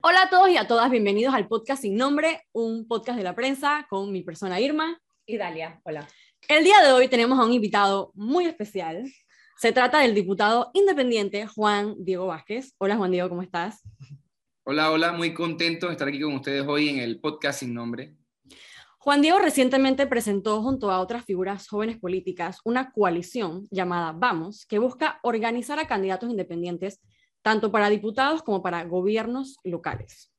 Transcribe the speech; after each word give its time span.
Hola 0.00 0.22
a 0.22 0.30
todos 0.30 0.48
y 0.48 0.56
a 0.56 0.68
todas, 0.68 0.92
bienvenidos 0.92 1.34
al 1.34 1.48
podcast 1.48 1.82
Sin 1.82 1.96
Nombre, 1.96 2.46
un 2.52 2.86
podcast 2.86 3.18
de 3.18 3.24
la 3.24 3.34
prensa 3.34 3.84
con 3.90 4.12
mi 4.12 4.22
persona 4.22 4.60
Irma 4.60 5.02
y 5.26 5.38
Dalia. 5.38 5.80
Hola. 5.82 6.06
El 6.48 6.62
día 6.62 6.80
de 6.84 6.92
hoy 6.92 7.08
tenemos 7.08 7.36
a 7.36 7.44
un 7.44 7.52
invitado 7.52 8.12
muy 8.14 8.46
especial. 8.46 9.12
Se 9.56 9.72
trata 9.72 9.98
del 9.98 10.14
diputado 10.14 10.70
independiente 10.72 11.48
Juan 11.48 11.96
Diego 11.98 12.28
Vázquez. 12.28 12.76
Hola 12.78 12.96
Juan 12.96 13.10
Diego, 13.10 13.28
¿cómo 13.28 13.42
estás? 13.42 13.82
Hola, 14.62 14.92
hola, 14.92 15.10
muy 15.10 15.34
contento 15.34 15.86
de 15.88 15.92
estar 15.94 16.06
aquí 16.06 16.20
con 16.20 16.34
ustedes 16.34 16.64
hoy 16.64 16.90
en 16.90 17.00
el 17.00 17.18
podcast 17.18 17.58
Sin 17.58 17.74
Nombre. 17.74 18.14
Juan 18.98 19.20
Diego 19.20 19.40
recientemente 19.40 20.06
presentó 20.06 20.62
junto 20.62 20.92
a 20.92 21.00
otras 21.00 21.24
figuras 21.24 21.66
jóvenes 21.66 21.98
políticas 21.98 22.60
una 22.64 22.92
coalición 22.92 23.66
llamada 23.72 24.12
Vamos, 24.12 24.64
que 24.64 24.78
busca 24.78 25.18
organizar 25.24 25.80
a 25.80 25.88
candidatos 25.88 26.30
independientes 26.30 27.00
tanto 27.42 27.70
para 27.70 27.90
diputados 27.90 28.42
como 28.42 28.62
para 28.62 28.84
gobiernos 28.84 29.58
locales. 29.64 30.30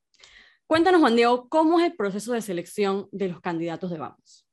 Cuéntanos, 0.66 1.00
Juan 1.00 1.16
Diego, 1.16 1.48
¿cómo 1.48 1.80
es 1.80 1.86
el 1.86 1.96
proceso 1.96 2.32
de 2.32 2.42
selección 2.42 3.08
de 3.10 3.28
los 3.28 3.40
candidatos 3.40 3.90
de 3.90 3.98
Vamos? 3.98 4.46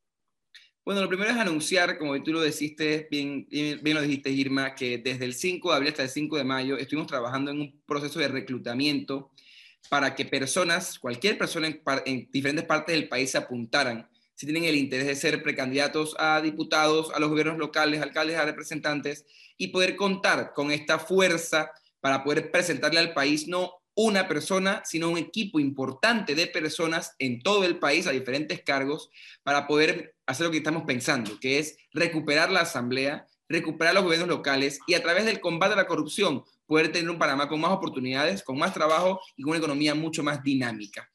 Bueno, 0.84 1.02
lo 1.02 1.10
primero 1.10 1.30
es 1.30 1.38
anunciar, 1.38 1.98
como 1.98 2.22
tú 2.24 2.32
lo 2.32 2.42
dijiste, 2.42 3.08
bien, 3.12 3.46
bien, 3.50 3.94
lo 3.94 4.02
dijiste, 4.02 4.32
Irma, 4.32 4.74
que 4.74 4.98
desde 4.98 5.26
el 5.26 5.34
5 5.34 5.70
de 5.70 5.76
abril 5.76 5.90
hasta 5.90 6.04
el 6.04 6.10
5 6.10 6.38
de 6.38 6.44
mayo 6.46 6.78
estuvimos 6.78 7.08
trabajando 7.08 7.52
en 7.52 7.60
un 7.60 7.82
proceso 7.86 8.20
de 8.20 8.30
reclutamiento 8.30 9.32
para 9.90 10.16
que 10.16 10.26
personas, 10.26 10.98
cualquier 10.98 11.38
persona 11.38 11.68
en, 11.68 11.82
en, 12.06 12.32
diferentes 12.32 12.66
partes 12.66 12.96
del 12.96 13.10
país 13.10 13.32
se 13.32 13.38
apuntaran 13.38 14.10
si 14.34 14.46
tienen 14.46 14.66
el 14.66 14.76
interés 14.76 15.08
de 15.08 15.16
ser 15.16 15.42
precandidatos 15.42 16.16
a 16.20 16.40
diputados, 16.42 17.12
a 17.14 17.20
los 17.20 17.30
gobiernos 17.30 17.58
locales, 17.58 18.02
alcaldes, 18.02 18.38
a 18.38 18.46
representantes, 18.46 19.26
y 19.58 19.70
poder 19.70 19.96
contar 19.96 20.54
con 20.54 20.72
esta 20.72 21.00
fuerza 21.00 21.72
para 22.00 22.24
poder 22.24 22.52
presentarle 22.52 23.00
al 23.00 23.14
país 23.14 23.48
no 23.48 23.74
una 23.96 24.28
persona, 24.28 24.84
sino 24.86 25.10
un 25.10 25.18
equipo 25.18 25.60
importante 25.60 26.36
de 26.36 26.46
personas 26.46 27.16
en 27.18 27.42
todo 27.42 27.64
el 27.64 27.80
país 27.80 28.06
a 28.06 28.12
diferentes 28.12 28.62
cargos 28.62 29.10
para 29.44 29.66
poder 29.66 30.16
hacer 30.28 30.46
lo 30.46 30.52
que 30.52 30.60
estamos 30.60 30.84
pensando, 30.84 31.40
que 31.40 31.58
es 31.58 31.78
recuperar 31.94 32.52
la 32.52 32.62
asamblea, 32.62 33.26
recuperar 33.50 33.96
los 33.96 34.04
gobiernos 34.04 34.30
locales 34.30 34.80
y 34.86 34.94
a 34.94 35.02
través 35.02 35.26
del 35.26 35.40
combate 35.40 35.74
a 35.74 35.78
la 35.78 35.88
corrupción 35.88 36.44
poder 36.68 36.92
tener 36.92 37.10
un 37.10 37.18
Panamá 37.18 37.50
con 37.50 37.60
más 37.60 37.72
oportunidades, 37.72 38.44
con 38.44 38.60
más 38.60 38.72
trabajo 38.74 39.20
y 39.36 39.42
con 39.42 39.50
una 39.52 39.60
economía 39.60 39.96
mucho 39.96 40.22
más 40.22 40.44
dinámica. 40.44 41.10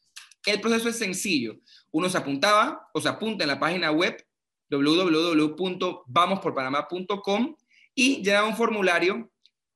El 0.45 0.61
proceso 0.61 0.89
es 0.89 0.99
sencillo. 0.99 1.55
Uno 1.93 2.09
se 2.09 2.19
apuntaba 2.19 2.89
o 2.93 3.01
se 3.01 3.09
apunta 3.09 3.45
en 3.45 3.49
la 3.49 3.61
página 3.61 3.93
web 3.93 4.17
www.vamosporpanamá.com 4.71 7.57
y 7.95 8.25
llenaba 8.25 8.49
un 8.49 8.57
formulario, 8.57 9.31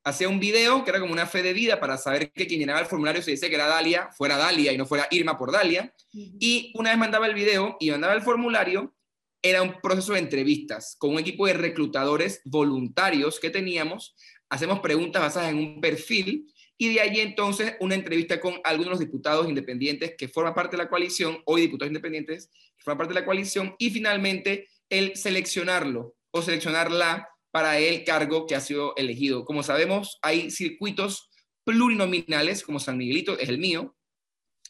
hacía 0.06 0.28
un 0.28 0.38
video 0.38 0.84
que 0.84 0.90
era 0.90 1.00
como 1.00 1.12
una 1.12 1.26
fe 1.26 1.42
de 1.42 1.52
vida 1.52 1.80
para 1.80 1.98
saber 1.98 2.30
que 2.30 2.46
quien 2.46 2.60
llenaba 2.60 2.78
el 2.78 2.86
formulario 2.86 3.20
se 3.22 3.32
dice 3.32 3.48
que 3.48 3.56
era 3.56 3.66
Dalia, 3.66 4.08
fuera 4.16 4.36
Dalia 4.36 4.72
y 4.72 4.78
no 4.78 4.86
fuera 4.86 5.08
Irma 5.10 5.36
por 5.36 5.50
Dalia. 5.50 5.92
Y 6.12 6.72
una 6.76 6.90
vez 6.90 6.98
mandaba 6.98 7.26
el 7.26 7.34
video 7.34 7.76
y 7.80 7.90
mandaba 7.90 8.14
el 8.14 8.22
formulario, 8.22 8.94
era 9.42 9.62
un 9.62 9.80
proceso 9.80 10.12
de 10.12 10.20
entrevistas 10.20 10.94
con 11.00 11.14
un 11.14 11.18
equipo 11.18 11.44
de 11.48 11.54
reclutadores 11.54 12.40
voluntarios 12.44 13.40
que 13.40 13.50
teníamos. 13.50 14.14
Hacemos 14.48 14.78
preguntas 14.78 15.20
basadas 15.20 15.50
en 15.50 15.58
un 15.58 15.80
perfil 15.80 16.54
y 16.78 16.94
de 16.94 17.00
allí 17.00 17.18
entonces 17.18 17.74
una 17.80 17.96
entrevista 17.96 18.40
con 18.40 18.60
algunos 18.62 18.86
de 18.86 18.90
los 18.90 19.00
diputados 19.00 19.48
independientes 19.48 20.14
que 20.16 20.28
forman 20.28 20.54
parte 20.54 20.76
de 20.76 20.84
la 20.84 20.88
coalición, 20.88 21.42
hoy 21.46 21.62
diputados 21.62 21.90
independientes 21.90 22.48
que 22.76 22.84
forman 22.84 22.98
parte 22.98 23.14
de 23.14 23.20
la 23.20 23.26
coalición, 23.26 23.74
y 23.76 23.90
finalmente 23.90 24.68
el 24.88 25.16
seleccionarlo 25.16 26.14
o 26.30 26.42
seleccionarla 26.42 27.28
para 27.56 27.78
el 27.78 28.04
cargo 28.04 28.44
que 28.44 28.54
ha 28.54 28.60
sido 28.60 28.94
elegido. 28.96 29.46
Como 29.46 29.62
sabemos, 29.62 30.18
hay 30.20 30.50
circuitos 30.50 31.30
plurinominales, 31.64 32.62
como 32.62 32.78
San 32.78 32.98
Miguelito 32.98 33.38
es 33.38 33.48
el 33.48 33.56
mío, 33.56 33.96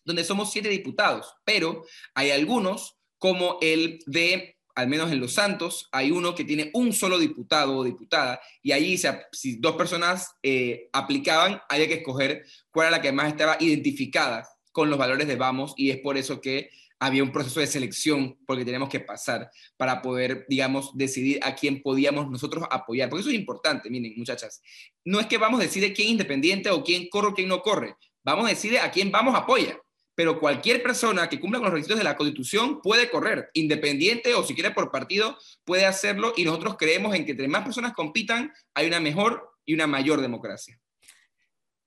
donde 0.04 0.22
somos 0.22 0.52
siete 0.52 0.68
diputados, 0.68 1.34
pero 1.44 1.84
hay 2.14 2.30
algunos, 2.30 2.96
como 3.18 3.58
el 3.60 3.98
de 4.06 4.56
al 4.76 4.86
menos 4.86 5.10
en 5.10 5.18
Los 5.18 5.32
Santos, 5.32 5.88
hay 5.90 6.12
uno 6.12 6.36
que 6.36 6.44
tiene 6.44 6.70
un 6.74 6.92
solo 6.92 7.18
diputado 7.18 7.76
o 7.76 7.82
diputada, 7.82 8.40
y 8.62 8.70
allí 8.70 8.96
si 9.32 9.56
dos 9.56 9.74
personas 9.74 10.36
eh, 10.44 10.88
aplicaban, 10.92 11.60
había 11.68 11.88
que 11.88 11.94
escoger 11.94 12.44
cuál 12.70 12.86
era 12.86 12.98
la 12.98 13.02
que 13.02 13.10
más 13.10 13.26
estaba 13.26 13.56
identificada 13.58 14.48
con 14.76 14.90
los 14.90 14.98
valores 14.98 15.26
de 15.26 15.36
Vamos, 15.36 15.72
y 15.74 15.88
es 15.88 16.00
por 16.00 16.18
eso 16.18 16.38
que 16.38 16.68
había 16.98 17.22
un 17.22 17.32
proceso 17.32 17.60
de 17.60 17.66
selección 17.66 18.36
porque 18.46 18.62
teníamos 18.62 18.90
que 18.90 19.00
pasar 19.00 19.50
para 19.78 20.02
poder, 20.02 20.44
digamos, 20.50 20.90
decidir 20.94 21.40
a 21.42 21.54
quién 21.54 21.80
podíamos 21.80 22.30
nosotros 22.30 22.64
apoyar. 22.70 23.08
Porque 23.08 23.22
eso 23.22 23.30
es 23.30 23.36
importante, 23.36 23.88
miren, 23.88 24.12
muchachas. 24.18 24.60
No 25.02 25.18
es 25.18 25.24
que 25.28 25.38
vamos 25.38 25.60
a 25.60 25.62
decidir 25.62 25.94
quién 25.94 26.08
es 26.08 26.12
independiente 26.12 26.68
o 26.68 26.84
quién 26.84 27.08
corre 27.08 27.28
o 27.28 27.34
quién 27.34 27.48
no 27.48 27.62
corre. 27.62 27.96
Vamos 28.22 28.44
a 28.44 28.48
decidir 28.50 28.80
a 28.80 28.90
quién 28.90 29.10
vamos 29.10 29.34
a 29.34 29.38
apoyar 29.38 29.80
pero 30.14 30.40
cualquier 30.40 30.82
persona 30.82 31.28
que 31.28 31.38
cumpla 31.38 31.58
con 31.58 31.66
los 31.66 31.74
requisitos 31.74 31.98
de 31.98 32.04
la 32.04 32.16
Constitución 32.16 32.80
puede 32.80 33.10
correr, 33.10 33.50
independiente 33.52 34.34
o 34.34 34.42
si 34.42 34.54
quiere 34.54 34.70
por 34.70 34.90
partido, 34.90 35.36
puede 35.62 35.84
hacerlo 35.84 36.32
y 36.38 36.44
nosotros 36.44 36.76
creemos 36.78 37.14
en 37.14 37.26
que 37.26 37.32
entre 37.32 37.48
más 37.48 37.64
personas 37.64 37.92
compitan, 37.92 38.50
hay 38.72 38.86
una 38.86 38.98
mejor 38.98 39.50
y 39.66 39.74
una 39.74 39.86
mayor 39.86 40.22
democracia. 40.22 40.80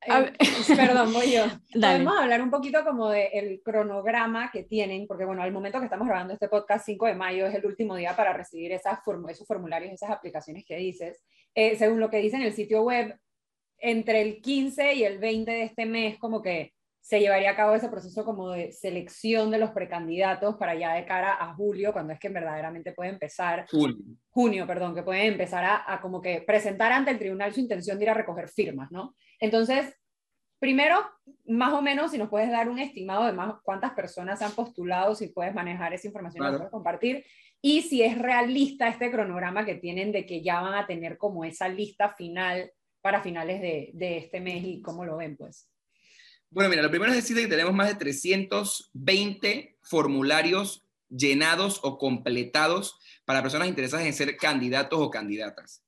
Eh, 0.06 0.34
perdón, 0.76 1.14
voy 1.14 1.34
yo. 1.34 1.46
Podemos 1.74 2.18
hablar 2.18 2.42
un 2.42 2.50
poquito 2.50 2.84
como 2.84 3.10
del 3.10 3.62
cronograma 3.64 4.50
que 4.52 4.64
tienen, 4.64 5.08
porque 5.08 5.26
bueno, 5.26 5.42
al 5.42 5.52
momento 5.52 5.80
que 5.80 5.86
estamos 5.86 6.08
grabando 6.08 6.34
este 6.34 6.48
podcast, 6.48 6.86
5 6.86 7.08
de 7.08 7.16
mayo 7.16 7.46
es 7.46 7.56
el 7.56 7.66
último 7.66 7.96
día 7.96 8.16
para 8.16 8.34
recibir 8.34 8.72
esas 8.72 9.00
esos 9.30 9.48
formularios, 9.48 9.92
esas 9.92 10.12
aplicaciones 10.12 10.66
que 10.66 10.78
dices. 10.78 11.22
Eh, 11.54 11.76
según 11.78 12.00
lo 12.00 12.10
que 12.10 12.18
dice 12.18 12.38
en 12.38 12.44
el 12.44 12.54
sitio 12.54 12.84
web, 12.84 13.18
entre 13.78 14.22
el 14.22 14.42
15 14.42 14.94
y 14.94 15.04
el 15.04 15.20
20 15.20 15.52
de 15.52 15.64
este 15.64 15.86
mes, 15.86 16.18
como 16.18 16.42
que 16.42 16.74
se 17.02 17.20
llevaría 17.20 17.52
a 17.52 17.56
cabo 17.56 17.76
ese 17.76 17.90
proceso 17.90 18.24
como 18.24 18.52
de 18.52 18.72
selección 18.72 19.50
de 19.52 19.58
los 19.58 19.72
precandidatos 19.72 20.58
para 20.58 20.76
ya 20.76 20.94
de 20.94 21.06
cara 21.06 21.34
a 21.40 21.54
julio, 21.56 21.92
cuando 21.94 22.14
es 22.14 22.20
que 22.20 22.30
verdaderamente 22.30 22.92
puede 22.92 23.10
empezar, 23.10 23.66
junio, 23.70 23.98
junio 24.30 24.68
perdón, 24.68 24.94
que 24.94 25.04
puede 25.04 25.26
empezar 25.26 25.64
a, 25.64 25.92
a, 25.92 26.02
como 26.02 26.22
que 26.22 26.42
presentar 26.42 26.92
ante 26.92 27.12
el 27.12 27.20
tribunal 27.20 27.54
su 27.54 27.62
intención 27.62 27.98
de 27.98 28.06
ir 28.06 28.10
a 28.10 28.14
recoger 28.14 28.50
firmas, 28.50 28.92
¿no? 28.92 29.16
Entonces, 29.40 29.94
primero, 30.60 30.98
más 31.46 31.74
o 31.74 31.82
menos, 31.82 32.12
si 32.12 32.18
nos 32.18 32.30
puedes 32.30 32.52
dar 32.52 32.70
un 32.70 32.80
estimado 32.80 33.26
de 33.26 33.34
más 33.34 33.56
cuántas 33.64 33.92
personas 33.94 34.38
se 34.38 34.46
han 34.46 34.52
postulado, 34.52 35.16
si 35.16 35.30
puedes 35.30 35.54
manejar 35.56 35.94
esa 35.94 36.08
información 36.08 36.46
para 36.46 36.70
compartir, 36.70 37.26
y 37.62 37.81
si 37.81 38.04
es 38.04 38.18
realista 38.18 38.88
este 38.88 39.12
cronograma 39.12 39.66
que 39.66 39.76
tienen 39.76 40.12
de 40.12 40.26
que 40.26 40.42
ya 40.42 40.62
van 40.62 40.76
a 40.76 40.86
tener 40.86 41.18
como 41.18 41.44
esa 41.44 41.68
lista 41.68 42.10
final 42.10 42.72
para 43.02 43.22
finales 43.22 43.62
de, 43.62 43.92
de 43.94 44.18
este 44.18 44.40
mes 44.40 44.64
y 44.64 44.81
cómo 44.81 45.06
lo 45.06 45.18
ven, 45.18 45.36
pues. 45.36 45.70
Bueno, 46.52 46.70
mira, 46.70 46.82
lo 46.82 46.90
primero 46.90 47.12
es 47.12 47.18
decir 47.18 47.38
que 47.38 47.48
tenemos 47.48 47.74
más 47.74 47.90
de 47.90 47.96
320 47.96 49.78
formularios 49.84 50.84
llenados 51.10 51.80
o 51.84 51.98
completados 51.98 52.98
para 53.26 53.44
personas 53.44 53.68
interesadas 53.68 54.08
en 54.08 54.14
ser 54.14 54.36
candidatos 54.38 55.00
o 55.00 55.12
candidatas. 55.12 55.84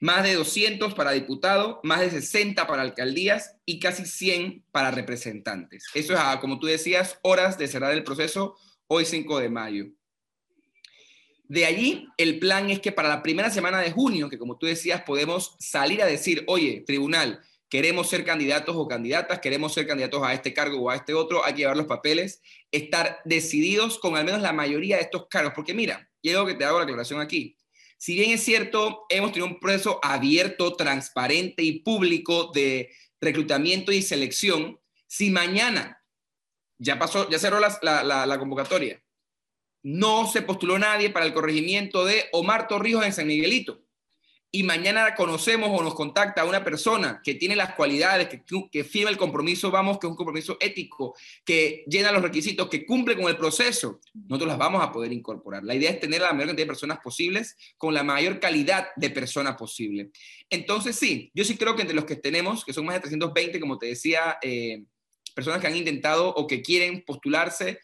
Más 0.00 0.22
de 0.22 0.34
200 0.34 0.94
para 0.94 1.10
diputados, 1.10 1.78
más 1.82 2.00
de 2.00 2.10
60 2.10 2.68
para 2.68 2.82
alcaldías 2.82 3.56
y 3.64 3.80
casi 3.80 4.06
100 4.06 4.64
para 4.70 4.92
representantes. 4.92 5.86
Eso 5.94 6.14
es, 6.14 6.20
como 6.40 6.60
tú 6.60 6.68
decías, 6.68 7.18
horas 7.22 7.58
de 7.58 7.66
cerrar 7.66 7.92
el 7.92 8.04
proceso 8.04 8.56
hoy 8.86 9.04
5 9.04 9.40
de 9.40 9.48
mayo. 9.48 9.86
De 11.48 11.64
allí, 11.64 12.06
el 12.18 12.38
plan 12.38 12.70
es 12.70 12.78
que 12.78 12.92
para 12.92 13.08
la 13.08 13.22
primera 13.22 13.50
semana 13.50 13.80
de 13.80 13.90
junio, 13.90 14.28
que 14.28 14.38
como 14.38 14.58
tú 14.58 14.66
decías, 14.66 15.02
podemos 15.02 15.56
salir 15.58 16.02
a 16.02 16.06
decir, 16.06 16.44
oye, 16.46 16.84
tribunal, 16.86 17.40
queremos 17.68 18.08
ser 18.08 18.24
candidatos 18.24 18.74
o 18.76 18.88
candidatas, 18.88 19.40
queremos 19.40 19.74
ser 19.74 19.86
candidatos 19.86 20.22
a 20.22 20.32
este 20.32 20.54
cargo 20.54 20.80
o 20.80 20.90
a 20.90 20.96
este 20.96 21.14
otro, 21.14 21.44
hay 21.44 21.52
que 21.52 21.60
llevar 21.60 21.76
los 21.76 21.86
papeles, 21.86 22.40
estar 22.70 23.20
decididos 23.24 23.98
con 23.98 24.16
al 24.16 24.24
menos 24.24 24.40
la 24.40 24.52
mayoría 24.52 24.96
de 24.96 25.02
estos 25.02 25.26
cargos. 25.28 25.52
Porque 25.54 25.74
mira, 25.74 26.08
y 26.22 26.30
que 26.46 26.54
te 26.54 26.64
hago 26.64 26.78
la 26.78 26.84
aclaración 26.84 27.20
aquí. 27.20 27.56
Si 27.96 28.14
bien 28.14 28.30
es 28.30 28.42
cierto, 28.44 29.06
hemos 29.08 29.32
tenido 29.32 29.46
un 29.46 29.60
proceso 29.60 29.98
abierto, 30.02 30.74
transparente 30.74 31.62
y 31.62 31.80
público 31.80 32.50
de 32.54 32.90
reclutamiento 33.20 33.92
y 33.92 34.02
selección, 34.02 34.80
si 35.06 35.30
mañana 35.30 36.02
ya 36.78 36.98
pasó, 36.98 37.28
ya 37.28 37.38
cerró 37.38 37.58
la, 37.58 38.26
la 38.26 38.38
convocatoria, 38.38 39.02
no 39.82 40.30
se 40.30 40.42
postuló 40.42 40.78
nadie 40.78 41.10
para 41.10 41.26
el 41.26 41.34
corregimiento 41.34 42.04
de 42.04 42.26
Omar 42.32 42.68
Torrijos 42.68 43.04
en 43.04 43.12
San 43.12 43.26
Miguelito, 43.26 43.82
y 44.50 44.62
mañana 44.62 45.14
conocemos 45.14 45.68
o 45.70 45.82
nos 45.82 45.94
contacta 45.94 46.44
una 46.44 46.64
persona 46.64 47.20
que 47.22 47.34
tiene 47.34 47.54
las 47.54 47.74
cualidades, 47.74 48.28
que, 48.28 48.42
que 48.70 48.82
firma 48.82 49.10
el 49.10 49.18
compromiso, 49.18 49.70
vamos, 49.70 49.98
que 49.98 50.06
es 50.06 50.10
un 50.10 50.16
compromiso 50.16 50.56
ético, 50.58 51.14
que 51.44 51.84
llena 51.86 52.12
los 52.12 52.22
requisitos, 52.22 52.68
que 52.68 52.86
cumple 52.86 53.14
con 53.14 53.28
el 53.28 53.36
proceso, 53.36 54.00
nosotros 54.14 54.48
las 54.48 54.58
vamos 54.58 54.82
a 54.82 54.90
poder 54.90 55.12
incorporar. 55.12 55.64
La 55.64 55.74
idea 55.74 55.90
es 55.90 56.00
tener 56.00 56.22
la 56.22 56.32
mayor 56.32 56.48
cantidad 56.48 56.64
de 56.64 56.70
personas 56.72 56.98
posibles 57.00 57.56
con 57.76 57.92
la 57.92 58.02
mayor 58.02 58.40
calidad 58.40 58.88
de 58.96 59.10
personas 59.10 59.56
posible. 59.56 60.10
Entonces, 60.48 60.96
sí, 60.96 61.30
yo 61.34 61.44
sí 61.44 61.58
creo 61.58 61.76
que 61.76 61.82
entre 61.82 61.96
los 61.96 62.06
que 62.06 62.16
tenemos, 62.16 62.64
que 62.64 62.72
son 62.72 62.86
más 62.86 62.94
de 62.94 63.00
320, 63.00 63.60
como 63.60 63.76
te 63.76 63.86
decía, 63.86 64.38
eh, 64.40 64.82
personas 65.34 65.60
que 65.60 65.66
han 65.66 65.76
intentado 65.76 66.34
o 66.34 66.46
que 66.46 66.62
quieren 66.62 67.04
postularse, 67.04 67.80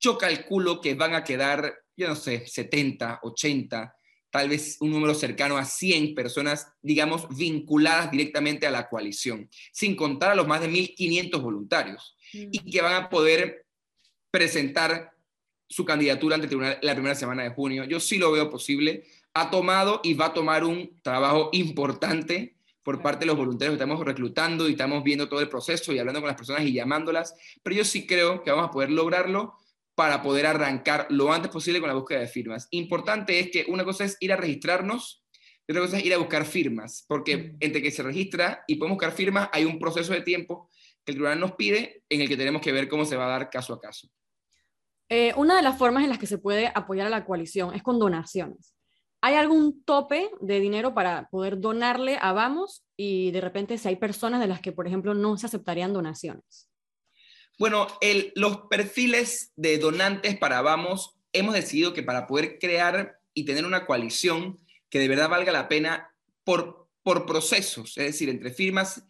yo 0.00 0.16
calculo 0.16 0.80
que 0.80 0.94
van 0.94 1.14
a 1.14 1.24
quedar, 1.24 1.74
yo 1.94 2.08
no 2.08 2.16
sé, 2.16 2.46
70, 2.46 3.20
80 3.22 3.95
tal 4.36 4.50
vez 4.50 4.76
un 4.80 4.90
número 4.90 5.14
cercano 5.14 5.56
a 5.56 5.64
100 5.64 6.14
personas, 6.14 6.70
digamos, 6.82 7.26
vinculadas 7.34 8.10
directamente 8.10 8.66
a 8.66 8.70
la 8.70 8.86
coalición, 8.86 9.48
sin 9.72 9.96
contar 9.96 10.32
a 10.32 10.34
los 10.34 10.46
más 10.46 10.60
de 10.60 10.68
1.500 10.68 11.40
voluntarios, 11.40 12.18
y 12.34 12.60
mm. 12.60 12.70
que 12.70 12.82
van 12.82 12.94
a 13.02 13.08
poder 13.08 13.64
presentar 14.30 15.10
su 15.66 15.86
candidatura 15.86 16.34
ante 16.34 16.44
el 16.44 16.50
tribunal 16.50 16.78
la 16.82 16.92
primera 16.92 17.14
semana 17.14 17.44
de 17.44 17.50
junio. 17.50 17.84
Yo 17.84 17.98
sí 17.98 18.18
lo 18.18 18.30
veo 18.30 18.50
posible. 18.50 19.04
Ha 19.32 19.50
tomado 19.50 20.02
y 20.04 20.12
va 20.12 20.26
a 20.26 20.34
tomar 20.34 20.64
un 20.64 21.00
trabajo 21.00 21.48
importante 21.52 22.56
por 22.82 23.00
parte 23.00 23.20
de 23.20 23.26
los 23.26 23.38
voluntarios 23.38 23.72
que 23.72 23.82
estamos 23.82 24.04
reclutando 24.04 24.68
y 24.68 24.72
estamos 24.72 25.02
viendo 25.02 25.30
todo 25.30 25.40
el 25.40 25.48
proceso 25.48 25.94
y 25.94 25.98
hablando 25.98 26.20
con 26.20 26.28
las 26.28 26.36
personas 26.36 26.62
y 26.62 26.74
llamándolas, 26.74 27.34
pero 27.62 27.74
yo 27.74 27.84
sí 27.84 28.06
creo 28.06 28.42
que 28.42 28.50
vamos 28.50 28.68
a 28.68 28.70
poder 28.70 28.90
lograrlo 28.90 29.54
para 29.96 30.22
poder 30.22 30.46
arrancar 30.46 31.06
lo 31.08 31.32
antes 31.32 31.50
posible 31.50 31.80
con 31.80 31.88
la 31.88 31.94
búsqueda 31.94 32.20
de 32.20 32.28
firmas. 32.28 32.68
Importante 32.70 33.40
es 33.40 33.50
que 33.50 33.64
una 33.68 33.82
cosa 33.82 34.04
es 34.04 34.18
ir 34.20 34.30
a 34.30 34.36
registrarnos 34.36 35.24
y 35.66 35.72
otra 35.72 35.82
cosa 35.82 35.96
es 35.96 36.04
ir 36.04 36.12
a 36.14 36.18
buscar 36.18 36.44
firmas, 36.44 37.04
porque 37.08 37.56
entre 37.58 37.82
que 37.82 37.90
se 37.90 38.02
registra 38.02 38.62
y 38.68 38.76
podemos 38.76 38.96
buscar 38.96 39.12
firmas 39.12 39.48
hay 39.52 39.64
un 39.64 39.78
proceso 39.78 40.12
de 40.12 40.20
tiempo 40.20 40.68
que 41.02 41.12
el 41.12 41.16
tribunal 41.16 41.40
nos 41.40 41.52
pide 41.52 42.04
en 42.10 42.20
el 42.20 42.28
que 42.28 42.36
tenemos 42.36 42.60
que 42.60 42.72
ver 42.72 42.88
cómo 42.88 43.06
se 43.06 43.16
va 43.16 43.24
a 43.24 43.38
dar 43.38 43.48
caso 43.48 43.72
a 43.72 43.80
caso. 43.80 44.08
Eh, 45.08 45.32
una 45.36 45.56
de 45.56 45.62
las 45.62 45.78
formas 45.78 46.04
en 46.04 46.10
las 46.10 46.18
que 46.18 46.26
se 46.26 46.38
puede 46.38 46.70
apoyar 46.74 47.06
a 47.06 47.10
la 47.10 47.24
coalición 47.24 47.74
es 47.74 47.82
con 47.82 47.98
donaciones. 47.98 48.74
¿Hay 49.22 49.34
algún 49.34 49.82
tope 49.82 50.30
de 50.42 50.60
dinero 50.60 50.92
para 50.94 51.28
poder 51.30 51.58
donarle 51.58 52.18
a 52.20 52.32
Vamos 52.32 52.84
y 52.98 53.30
de 53.30 53.40
repente 53.40 53.78
si 53.78 53.88
hay 53.88 53.96
personas 53.96 54.40
de 54.40 54.46
las 54.46 54.60
que, 54.60 54.72
por 54.72 54.86
ejemplo, 54.86 55.14
no 55.14 55.38
se 55.38 55.46
aceptarían 55.46 55.94
donaciones? 55.94 56.68
Bueno, 57.58 57.86
los 58.34 58.62
perfiles 58.68 59.52
de 59.56 59.78
donantes 59.78 60.36
para 60.36 60.60
Vamos, 60.62 61.16
hemos 61.32 61.54
decidido 61.54 61.92
que 61.92 62.02
para 62.02 62.26
poder 62.26 62.58
crear 62.58 63.18
y 63.34 63.44
tener 63.44 63.64
una 63.64 63.86
coalición 63.86 64.58
que 64.90 64.98
de 64.98 65.08
verdad 65.08 65.28
valga 65.28 65.52
la 65.52 65.68
pena 65.68 66.14
por, 66.44 66.88
por 67.02 67.26
procesos, 67.26 67.96
es 67.98 68.04
decir, 68.04 68.28
entre 68.28 68.50
firmas 68.52 69.02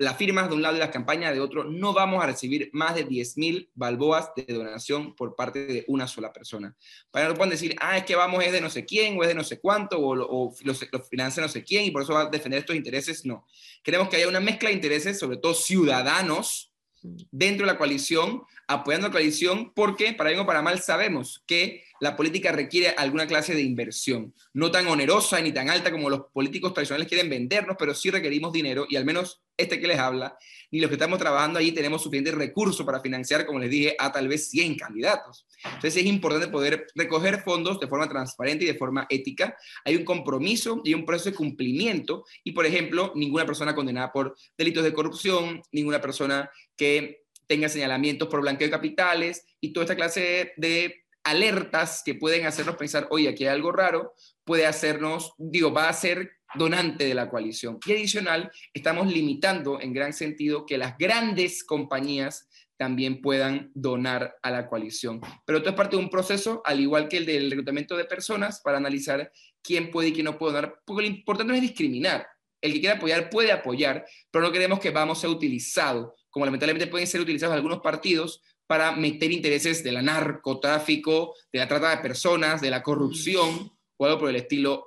las 0.00 0.16
firmas 0.16 0.48
de 0.48 0.54
un 0.54 0.62
lado 0.62 0.76
y 0.76 0.78
las 0.78 0.88
campañas 0.88 1.34
de 1.34 1.40
otro, 1.40 1.62
no 1.62 1.92
vamos 1.92 2.24
a 2.24 2.26
recibir 2.26 2.70
más 2.72 2.94
de 2.94 3.06
10.000 3.06 3.68
balboas 3.74 4.30
de 4.34 4.46
donación 4.46 5.14
por 5.14 5.36
parte 5.36 5.66
de 5.66 5.84
una 5.88 6.08
sola 6.08 6.32
persona. 6.32 6.74
Para 7.10 7.28
no 7.28 7.34
puedan 7.34 7.50
decir, 7.50 7.76
ah, 7.80 7.98
es 7.98 8.04
que 8.04 8.16
vamos 8.16 8.42
es 8.42 8.50
de 8.50 8.62
no 8.62 8.70
sé 8.70 8.86
quién, 8.86 9.18
o 9.18 9.22
es 9.22 9.28
de 9.28 9.34
no 9.34 9.44
sé 9.44 9.60
cuánto, 9.60 9.98
o, 9.98 10.14
o 10.14 10.54
los, 10.64 10.86
financia 11.10 11.42
no 11.42 11.50
sé 11.50 11.62
quién, 11.62 11.84
y 11.84 11.90
por 11.90 12.00
eso 12.00 12.14
va 12.14 12.22
a 12.22 12.30
defender 12.30 12.60
estos 12.60 12.76
intereses. 12.76 13.26
No. 13.26 13.46
Queremos 13.82 14.08
que 14.08 14.16
haya 14.16 14.26
una 14.26 14.40
mezcla 14.40 14.70
de 14.70 14.76
intereses, 14.76 15.18
sobre 15.18 15.36
todo 15.36 15.52
ciudadanos, 15.52 16.69
dentro 17.02 17.66
de 17.66 17.72
la 17.72 17.78
coalición, 17.78 18.42
apoyando 18.66 19.08
la 19.08 19.12
coalición, 19.12 19.72
porque 19.74 20.12
para 20.12 20.30
bien 20.30 20.40
o 20.40 20.46
para 20.46 20.62
mal 20.62 20.80
sabemos 20.80 21.42
que 21.46 21.84
la 22.00 22.16
política 22.16 22.52
requiere 22.52 22.94
alguna 22.96 23.26
clase 23.26 23.54
de 23.54 23.62
inversión, 23.62 24.34
no 24.54 24.70
tan 24.70 24.86
onerosa 24.86 25.40
ni 25.40 25.52
tan 25.52 25.68
alta 25.68 25.90
como 25.90 26.08
los 26.08 26.22
políticos 26.32 26.72
tradicionales 26.72 27.08
quieren 27.08 27.28
vendernos, 27.28 27.76
pero 27.78 27.94
sí 27.94 28.10
requerimos 28.10 28.52
dinero 28.52 28.86
y 28.88 28.96
al 28.96 29.04
menos 29.04 29.42
este 29.60 29.80
que 29.80 29.86
les 29.86 29.98
habla, 29.98 30.36
ni 30.70 30.80
los 30.80 30.88
que 30.88 30.94
estamos 30.94 31.18
trabajando 31.18 31.58
allí 31.58 31.72
tenemos 31.72 32.02
suficientes 32.02 32.34
recursos 32.34 32.84
para 32.86 33.00
financiar, 33.00 33.44
como 33.46 33.58
les 33.58 33.70
dije, 33.70 33.96
a 33.98 34.12
tal 34.12 34.28
vez 34.28 34.48
100 34.50 34.76
candidatos. 34.76 35.46
Entonces 35.64 35.96
es 35.96 36.06
importante 36.06 36.48
poder 36.48 36.86
recoger 36.94 37.42
fondos 37.42 37.80
de 37.80 37.86
forma 37.86 38.08
transparente 38.08 38.64
y 38.64 38.68
de 38.68 38.74
forma 38.74 39.06
ética. 39.08 39.56
Hay 39.84 39.96
un 39.96 40.04
compromiso 40.04 40.80
y 40.84 40.94
un 40.94 41.04
proceso 41.04 41.30
de 41.30 41.36
cumplimiento 41.36 42.24
y, 42.44 42.52
por 42.52 42.66
ejemplo, 42.66 43.12
ninguna 43.14 43.46
persona 43.46 43.74
condenada 43.74 44.12
por 44.12 44.36
delitos 44.56 44.84
de 44.84 44.92
corrupción, 44.92 45.62
ninguna 45.72 46.00
persona 46.00 46.50
que 46.76 47.24
tenga 47.46 47.68
señalamientos 47.68 48.28
por 48.28 48.40
blanqueo 48.40 48.68
de 48.68 48.72
capitales 48.72 49.44
y 49.60 49.72
toda 49.72 49.84
esta 49.84 49.96
clase 49.96 50.52
de 50.56 51.04
alertas 51.24 52.02
que 52.04 52.14
pueden 52.14 52.46
hacernos 52.46 52.76
pensar, 52.76 53.08
oye, 53.10 53.28
aquí 53.28 53.44
hay 53.44 53.54
algo 53.54 53.72
raro, 53.72 54.14
puede 54.44 54.66
hacernos, 54.66 55.34
digo, 55.36 55.72
va 55.72 55.88
a 55.88 55.92
ser 55.92 56.30
donante 56.54 57.04
de 57.04 57.14
la 57.14 57.28
coalición. 57.28 57.78
Y 57.84 57.92
adicional, 57.92 58.50
estamos 58.72 59.12
limitando 59.12 59.80
en 59.80 59.92
gran 59.92 60.12
sentido 60.12 60.66
que 60.66 60.78
las 60.78 60.96
grandes 60.98 61.64
compañías 61.64 62.48
también 62.76 63.20
puedan 63.20 63.70
donar 63.74 64.36
a 64.42 64.50
la 64.50 64.66
coalición. 64.66 65.20
Pero 65.44 65.58
esto 65.58 65.70
es 65.70 65.76
parte 65.76 65.96
de 65.96 66.02
un 66.02 66.08
proceso, 66.08 66.62
al 66.64 66.80
igual 66.80 67.08
que 67.08 67.18
el 67.18 67.26
del 67.26 67.50
reclutamiento 67.50 67.94
de 67.94 68.06
personas, 68.06 68.62
para 68.62 68.78
analizar 68.78 69.30
quién 69.62 69.90
puede 69.90 70.08
y 70.08 70.12
quién 70.12 70.24
no 70.24 70.38
puede 70.38 70.54
donar, 70.54 70.80
porque 70.86 71.02
lo 71.02 71.08
importante 71.08 71.52
no 71.52 71.54
es 71.54 71.60
discriminar. 71.60 72.26
El 72.62 72.72
que 72.72 72.80
quiera 72.80 72.96
apoyar 72.96 73.28
puede 73.28 73.52
apoyar, 73.52 74.06
pero 74.30 74.44
no 74.44 74.50
queremos 74.52 74.80
que 74.80 74.90
vamos 74.90 75.18
a 75.18 75.20
ser 75.20 75.30
utilizado, 75.30 76.14
como 76.30 76.46
lamentablemente 76.46 76.86
pueden 76.86 77.06
ser 77.06 77.20
utilizados 77.20 77.54
algunos 77.54 77.80
partidos 77.80 78.42
para 78.66 78.92
meter 78.92 79.30
intereses 79.30 79.84
del 79.84 80.02
narcotráfico, 80.02 81.34
de 81.52 81.58
la 81.58 81.68
trata 81.68 81.90
de 81.90 82.02
personas, 82.02 82.60
de 82.60 82.70
la 82.70 82.82
corrupción 82.82 83.70
o 84.00 84.06
algo 84.06 84.18
por 84.18 84.30
el 84.30 84.36
estilo 84.36 84.86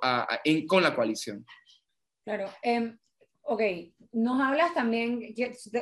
con 0.66 0.82
la 0.82 0.94
coalición. 0.94 1.46
Claro. 2.24 2.50
Em, 2.62 2.98
ok, 3.42 3.62
nos 4.10 4.40
hablas 4.40 4.74
también, 4.74 5.32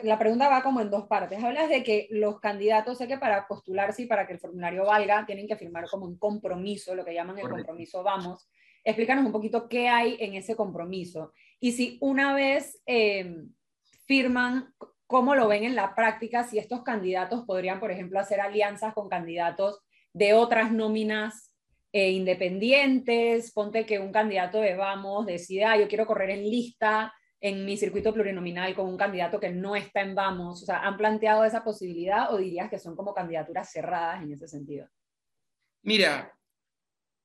la 0.02 0.18
pregunta 0.18 0.50
va 0.50 0.62
como 0.62 0.82
en 0.82 0.90
dos 0.90 1.06
partes. 1.06 1.42
Hablas 1.42 1.70
de 1.70 1.82
que 1.82 2.08
los 2.10 2.40
candidatos, 2.40 2.98
sé 2.98 3.08
que 3.08 3.16
para 3.16 3.48
postularse 3.48 4.02
y 4.02 4.06
para 4.06 4.26
que 4.26 4.34
el 4.34 4.38
formulario 4.38 4.84
valga, 4.84 5.24
tienen 5.24 5.48
que 5.48 5.56
firmar 5.56 5.88
como 5.88 6.04
un 6.04 6.18
compromiso, 6.18 6.94
lo 6.94 7.06
que 7.06 7.14
llaman 7.14 7.38
el 7.38 7.48
compromiso 7.48 8.02
Vamos. 8.02 8.50
Explícanos 8.84 9.24
un 9.24 9.32
poquito 9.32 9.66
qué 9.66 9.88
hay 9.88 10.18
en 10.20 10.34
ese 10.34 10.54
compromiso. 10.54 11.32
Y 11.58 11.72
si 11.72 11.96
una 12.02 12.34
vez 12.34 12.82
em, 12.84 13.50
firman, 14.06 14.74
cómo 15.06 15.34
lo 15.34 15.48
ven 15.48 15.64
en 15.64 15.74
la 15.74 15.94
práctica, 15.94 16.44
si 16.44 16.58
estos 16.58 16.82
candidatos 16.82 17.44
podrían, 17.46 17.80
por 17.80 17.90
ejemplo, 17.92 18.20
hacer 18.20 18.40
alianzas 18.40 18.92
con 18.92 19.08
candidatos 19.08 19.80
de 20.12 20.34
otras 20.34 20.70
nóminas 20.70 21.51
eh, 21.92 22.10
independientes, 22.10 23.52
ponte 23.52 23.84
que 23.84 23.98
un 23.98 24.12
candidato 24.12 24.60
de 24.60 24.74
Vamos 24.74 25.26
decida, 25.26 25.72
ah, 25.72 25.78
yo 25.78 25.88
quiero 25.88 26.06
correr 26.06 26.30
en 26.30 26.42
lista 26.42 27.12
en 27.40 27.64
mi 27.66 27.76
circuito 27.76 28.14
plurinominal 28.14 28.74
con 28.74 28.86
un 28.86 28.96
candidato 28.96 29.40
que 29.40 29.50
no 29.50 29.74
está 29.74 30.00
en 30.00 30.14
Vamos, 30.14 30.62
o 30.62 30.66
sea, 30.66 30.80
¿han 30.80 30.96
planteado 30.96 31.44
esa 31.44 31.64
posibilidad 31.64 32.32
o 32.32 32.38
dirías 32.38 32.70
que 32.70 32.78
son 32.78 32.94
como 32.96 33.12
candidaturas 33.12 33.70
cerradas 33.70 34.22
en 34.22 34.32
ese 34.32 34.46
sentido? 34.46 34.88
Mira, 35.82 36.32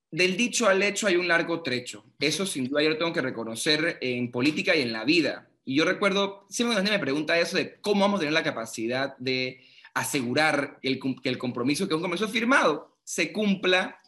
del 0.09 0.35
dicho 0.35 0.67
al 0.67 0.81
hecho 0.81 1.07
hay 1.07 1.15
un 1.15 1.27
largo 1.27 1.61
trecho. 1.61 2.05
Eso 2.19 2.45
sin 2.45 2.67
duda 2.67 2.81
yo 2.81 2.89
lo 2.89 2.97
tengo 2.97 3.13
que 3.13 3.21
reconocer 3.21 3.97
en 4.01 4.31
política 4.31 4.75
y 4.75 4.81
en 4.81 4.91
la 4.91 5.05
vida. 5.05 5.49
Y 5.63 5.75
yo 5.75 5.85
recuerdo, 5.85 6.45
siempre 6.49 6.75
cuando 6.75 6.91
me 6.91 6.99
pregunta 6.99 7.37
eso 7.37 7.57
de 7.57 7.79
cómo 7.81 8.01
vamos 8.01 8.17
a 8.17 8.21
tener 8.21 8.33
la 8.33 8.43
capacidad 8.43 9.17
de 9.17 9.61
asegurar 9.93 10.79
el, 10.81 10.99
que 11.21 11.29
el 11.29 11.37
compromiso, 11.37 11.87
que 11.87 11.93
es 11.93 11.97
un 11.97 12.01
compromiso 12.01 12.29
firmado, 12.29 12.97
se 13.03 13.31
cumpla. 13.31 13.99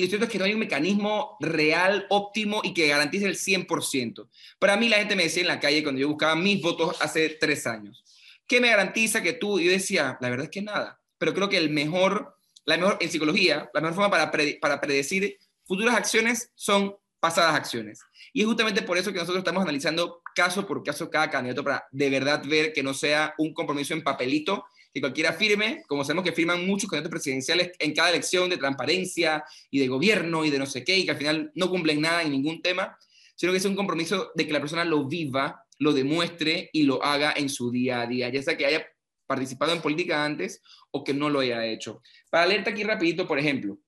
Y 0.00 0.04
lo 0.04 0.08
cierto 0.08 0.24
es 0.24 0.32
que 0.32 0.38
no 0.38 0.46
hay 0.46 0.54
un 0.54 0.60
mecanismo 0.60 1.36
real, 1.40 2.06
óptimo 2.08 2.62
y 2.64 2.72
que 2.72 2.88
garantice 2.88 3.26
el 3.26 3.36
100%. 3.36 4.28
Para 4.58 4.78
mí 4.78 4.88
la 4.88 4.96
gente 4.96 5.14
me 5.14 5.24
decía 5.24 5.42
en 5.42 5.48
la 5.48 5.60
calle 5.60 5.82
cuando 5.82 6.00
yo 6.00 6.08
buscaba 6.08 6.34
mis 6.36 6.62
votos 6.62 6.96
hace 7.02 7.36
tres 7.38 7.66
años, 7.66 8.02
¿qué 8.46 8.62
me 8.62 8.70
garantiza 8.70 9.22
que 9.22 9.34
tú? 9.34 9.58
Y 9.58 9.66
yo 9.66 9.72
decía, 9.72 10.16
la 10.22 10.30
verdad 10.30 10.44
es 10.44 10.50
que 10.50 10.62
nada. 10.62 10.98
Pero 11.18 11.34
creo 11.34 11.50
que 11.50 11.58
el 11.58 11.68
mejor, 11.68 12.34
la 12.64 12.78
mejor, 12.78 12.96
en 12.98 13.10
psicología, 13.10 13.70
la 13.74 13.80
mejor 13.82 13.94
forma 13.94 14.10
para, 14.10 14.30
para 14.58 14.80
predecir 14.80 15.36
futuras 15.64 15.94
acciones 15.94 16.50
son 16.54 16.96
pasadas 17.20 17.54
acciones. 17.54 18.00
Y 18.32 18.40
es 18.40 18.46
justamente 18.46 18.80
por 18.80 18.96
eso 18.96 19.12
que 19.12 19.18
nosotros 19.18 19.40
estamos 19.40 19.62
analizando 19.62 20.22
caso 20.34 20.66
por 20.66 20.82
caso 20.82 21.10
cada 21.10 21.28
candidato 21.28 21.62
para 21.62 21.84
de 21.90 22.08
verdad 22.08 22.42
ver 22.46 22.72
que 22.72 22.82
no 22.82 22.94
sea 22.94 23.34
un 23.36 23.52
compromiso 23.52 23.92
en 23.92 24.02
papelito, 24.02 24.64
que 24.92 25.00
cualquiera 25.00 25.32
firme, 25.32 25.82
como 25.86 26.04
sabemos 26.04 26.24
que 26.24 26.32
firman 26.32 26.66
muchos 26.66 26.90
candidatos 26.90 27.10
presidenciales 27.10 27.72
en 27.78 27.94
cada 27.94 28.10
elección 28.10 28.50
de 28.50 28.56
transparencia 28.56 29.44
y 29.70 29.78
de 29.78 29.88
gobierno 29.88 30.44
y 30.44 30.50
de 30.50 30.58
no 30.58 30.66
sé 30.66 30.84
qué, 30.84 30.98
y 30.98 31.04
que 31.04 31.12
al 31.12 31.16
final 31.16 31.52
no 31.54 31.70
cumplen 31.70 32.00
nada 32.00 32.22
en 32.22 32.30
ningún 32.30 32.60
tema, 32.60 32.96
sino 33.36 33.52
que 33.52 33.58
es 33.58 33.64
un 33.64 33.76
compromiso 33.76 34.32
de 34.34 34.46
que 34.46 34.52
la 34.52 34.60
persona 34.60 34.84
lo 34.84 35.06
viva, 35.06 35.64
lo 35.78 35.92
demuestre 35.92 36.70
y 36.72 36.82
lo 36.82 37.02
haga 37.02 37.32
en 37.36 37.48
su 37.48 37.70
día 37.70 38.02
a 38.02 38.06
día, 38.06 38.28
ya 38.28 38.42
sea 38.42 38.56
que 38.56 38.66
haya 38.66 38.86
participado 39.26 39.72
en 39.72 39.80
política 39.80 40.24
antes 40.24 40.60
o 40.90 41.04
que 41.04 41.14
no 41.14 41.30
lo 41.30 41.40
haya 41.40 41.64
hecho. 41.64 42.02
Para 42.28 42.44
alerta 42.44 42.70
aquí 42.70 42.82
rapidito, 42.82 43.28
por 43.28 43.38
ejemplo, 43.38 43.78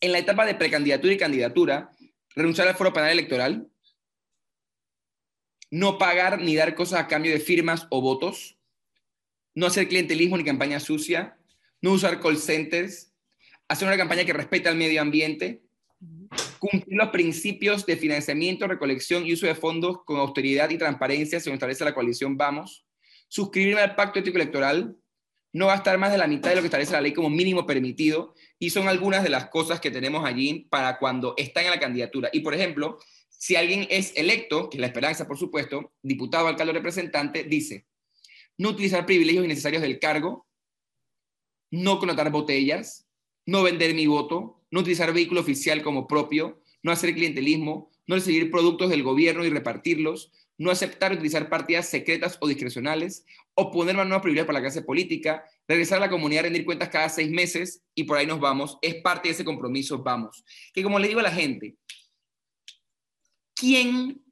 en 0.00 0.12
la 0.12 0.18
etapa 0.18 0.44
de 0.44 0.54
precandidatura 0.54 1.14
y 1.14 1.16
candidatura, 1.16 1.90
renunciar 2.34 2.68
al 2.68 2.74
foro 2.74 2.92
penal 2.92 3.10
electoral, 3.10 3.68
no 5.70 5.96
pagar 5.96 6.40
ni 6.40 6.54
dar 6.54 6.74
cosas 6.74 7.00
a 7.00 7.08
cambio 7.08 7.32
de 7.32 7.40
firmas 7.40 7.86
o 7.88 8.02
votos, 8.02 8.58
no 9.54 9.66
hacer 9.66 9.88
clientelismo 9.88 10.36
ni 10.36 10.44
campaña 10.44 10.80
sucia, 10.80 11.36
no 11.80 11.92
usar 11.92 12.20
call 12.20 12.38
centers, 12.38 13.12
hacer 13.68 13.88
una 13.88 13.96
campaña 13.96 14.24
que 14.24 14.32
respete 14.32 14.68
al 14.68 14.76
medio 14.76 15.00
ambiente, 15.00 15.62
cumplir 16.58 16.96
los 16.96 17.08
principios 17.10 17.86
de 17.86 17.96
financiamiento, 17.96 18.66
recolección 18.66 19.26
y 19.26 19.32
uso 19.32 19.46
de 19.46 19.54
fondos 19.54 20.04
con 20.04 20.18
austeridad 20.18 20.70
y 20.70 20.78
transparencia 20.78 21.40
según 21.40 21.54
establece 21.54 21.84
la 21.84 21.94
coalición 21.94 22.36
Vamos, 22.36 22.84
suscribirme 23.28 23.80
al 23.80 23.94
pacto 23.94 24.18
ético 24.18 24.36
electoral, 24.36 24.96
no 25.52 25.66
gastar 25.66 25.98
más 25.98 26.12
de 26.12 26.18
la 26.18 26.26
mitad 26.26 26.50
de 26.50 26.56
lo 26.56 26.62
que 26.62 26.66
establece 26.66 26.92
la 26.92 27.00
ley 27.00 27.12
como 27.12 27.28
mínimo 27.28 27.66
permitido, 27.66 28.34
y 28.58 28.70
son 28.70 28.88
algunas 28.88 29.22
de 29.22 29.28
las 29.28 29.48
cosas 29.48 29.80
que 29.80 29.90
tenemos 29.90 30.24
allí 30.24 30.66
para 30.70 30.98
cuando 30.98 31.34
están 31.36 31.64
en 31.64 31.70
la 31.70 31.80
candidatura. 31.80 32.30
Y, 32.32 32.40
por 32.40 32.54
ejemplo, 32.54 32.98
si 33.28 33.56
alguien 33.56 33.86
es 33.90 34.12
electo, 34.16 34.70
que 34.70 34.76
es 34.76 34.80
la 34.80 34.86
esperanza, 34.86 35.26
por 35.26 35.36
supuesto, 35.36 35.92
diputado, 36.02 36.46
alcalde 36.46 36.70
o 36.70 36.74
representante, 36.74 37.44
dice, 37.44 37.86
no 38.58 38.70
utilizar 38.70 39.06
privilegios 39.06 39.44
innecesarios 39.44 39.82
del 39.82 39.98
cargo, 39.98 40.46
no 41.70 41.98
connotar 41.98 42.30
botellas, 42.30 43.08
no 43.46 43.62
vender 43.62 43.94
mi 43.94 44.06
voto, 44.06 44.62
no 44.70 44.80
utilizar 44.80 45.12
vehículo 45.12 45.40
oficial 45.40 45.82
como 45.82 46.06
propio, 46.06 46.62
no 46.82 46.92
hacer 46.92 47.14
clientelismo, 47.14 47.90
no 48.06 48.16
recibir 48.16 48.50
productos 48.50 48.90
del 48.90 49.02
gobierno 49.02 49.44
y 49.44 49.50
repartirlos, 49.50 50.32
no 50.58 50.70
aceptar 50.70 51.12
utilizar 51.12 51.48
partidas 51.48 51.88
secretas 51.88 52.38
o 52.40 52.46
discrecionales, 52.46 53.24
oponer 53.54 53.96
más 53.96 54.06
nuevas 54.06 54.22
para 54.22 54.52
la 54.52 54.60
clase 54.60 54.82
política, 54.82 55.44
regresar 55.66 55.98
a 55.98 56.02
la 56.02 56.10
comunidad, 56.10 56.42
rendir 56.42 56.64
cuentas 56.64 56.88
cada 56.88 57.08
seis 57.08 57.30
meses 57.30 57.82
y 57.94 58.04
por 58.04 58.16
ahí 58.16 58.26
nos 58.26 58.40
vamos. 58.40 58.78
Es 58.82 58.96
parte 58.96 59.28
de 59.28 59.34
ese 59.34 59.44
compromiso, 59.44 60.02
vamos. 60.02 60.44
Que 60.72 60.82
como 60.82 60.98
le 60.98 61.08
digo 61.08 61.20
a 61.20 61.24
la 61.24 61.32
gente, 61.32 61.76
¿quién 63.54 64.22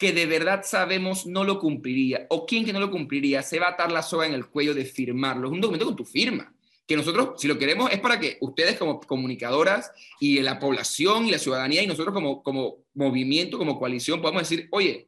que 0.00 0.12
de 0.14 0.24
verdad 0.24 0.62
sabemos 0.64 1.26
no 1.26 1.44
lo 1.44 1.60
cumpliría 1.60 2.26
o 2.30 2.46
quién 2.46 2.64
que 2.64 2.72
no 2.72 2.80
lo 2.80 2.90
cumpliría 2.90 3.42
se 3.42 3.60
va 3.60 3.66
a 3.66 3.70
atar 3.72 3.92
la 3.92 4.02
soga 4.02 4.26
en 4.26 4.32
el 4.32 4.46
cuello 4.46 4.72
de 4.72 4.86
firmarlo? 4.86 5.46
Es 5.46 5.52
un 5.52 5.60
documento 5.60 5.84
con 5.84 5.94
tu 5.94 6.06
firma 6.06 6.52
que 6.86 6.96
nosotros, 6.96 7.40
si 7.40 7.46
lo 7.46 7.58
queremos, 7.58 7.92
es 7.92 8.00
para 8.00 8.18
que 8.18 8.38
ustedes 8.40 8.76
como 8.76 8.98
comunicadoras 8.98 9.92
y 10.18 10.40
la 10.40 10.58
población 10.58 11.26
y 11.26 11.30
la 11.30 11.38
ciudadanía 11.38 11.82
y 11.82 11.86
nosotros 11.86 12.12
como, 12.14 12.42
como 12.42 12.78
movimiento, 12.94 13.58
como 13.58 13.78
coalición, 13.78 14.20
podamos 14.20 14.42
decir, 14.42 14.66
oye, 14.72 15.06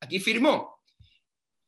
aquí 0.00 0.18
firmó. 0.18 0.75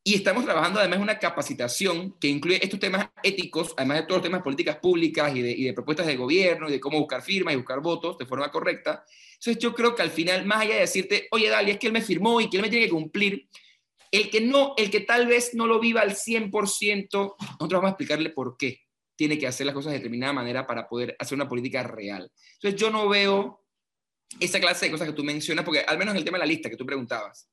Y 0.08 0.14
estamos 0.14 0.46
trabajando 0.46 0.80
además 0.80 1.00
una 1.00 1.18
capacitación 1.18 2.16
que 2.18 2.28
incluye 2.28 2.64
estos 2.64 2.80
temas 2.80 3.10
éticos, 3.22 3.74
además 3.76 3.98
de 3.98 4.02
todos 4.04 4.20
los 4.20 4.22
temas 4.22 4.40
políticas 4.40 4.76
públicas 4.76 5.36
y 5.36 5.42
de, 5.42 5.50
y 5.50 5.64
de 5.64 5.74
propuestas 5.74 6.06
de 6.06 6.16
gobierno 6.16 6.66
y 6.66 6.72
de 6.72 6.80
cómo 6.80 6.98
buscar 6.98 7.20
firmas 7.20 7.52
y 7.52 7.58
buscar 7.58 7.80
votos 7.80 8.16
de 8.16 8.24
forma 8.24 8.50
correcta. 8.50 9.04
Entonces 9.34 9.58
yo 9.58 9.74
creo 9.74 9.94
que 9.94 10.00
al 10.00 10.10
final, 10.10 10.46
más 10.46 10.62
allá 10.62 10.76
de 10.76 10.80
decirte, 10.80 11.28
oye, 11.30 11.50
Dali, 11.50 11.72
es 11.72 11.78
que 11.78 11.88
él 11.88 11.92
me 11.92 12.00
firmó 12.00 12.40
y 12.40 12.48
que 12.48 12.56
él 12.56 12.62
me 12.62 12.70
tiene 12.70 12.86
que 12.86 12.90
cumplir, 12.90 13.50
el 14.10 14.30
que 14.30 14.40
no, 14.40 14.72
el 14.78 14.90
que 14.90 15.00
tal 15.00 15.26
vez 15.26 15.52
no 15.52 15.66
lo 15.66 15.78
viva 15.78 16.00
al 16.00 16.14
100%, 16.14 16.50
nosotros 17.10 17.68
vamos 17.68 17.88
a 17.88 17.90
explicarle 17.90 18.30
por 18.30 18.56
qué 18.56 18.80
tiene 19.14 19.38
que 19.38 19.46
hacer 19.46 19.66
las 19.66 19.74
cosas 19.74 19.92
de 19.92 19.98
determinada 19.98 20.32
manera 20.32 20.66
para 20.66 20.88
poder 20.88 21.16
hacer 21.18 21.36
una 21.36 21.50
política 21.50 21.82
real. 21.82 22.32
Entonces 22.54 22.80
yo 22.80 22.88
no 22.88 23.10
veo 23.10 23.62
esa 24.40 24.58
clase 24.58 24.86
de 24.86 24.92
cosas 24.92 25.08
que 25.08 25.14
tú 25.14 25.22
mencionas, 25.22 25.66
porque 25.66 25.80
al 25.80 25.98
menos 25.98 26.12
en 26.12 26.18
el 26.20 26.24
tema 26.24 26.38
de 26.38 26.44
la 26.44 26.50
lista 26.50 26.70
que 26.70 26.78
tú 26.78 26.86
preguntabas, 26.86 27.50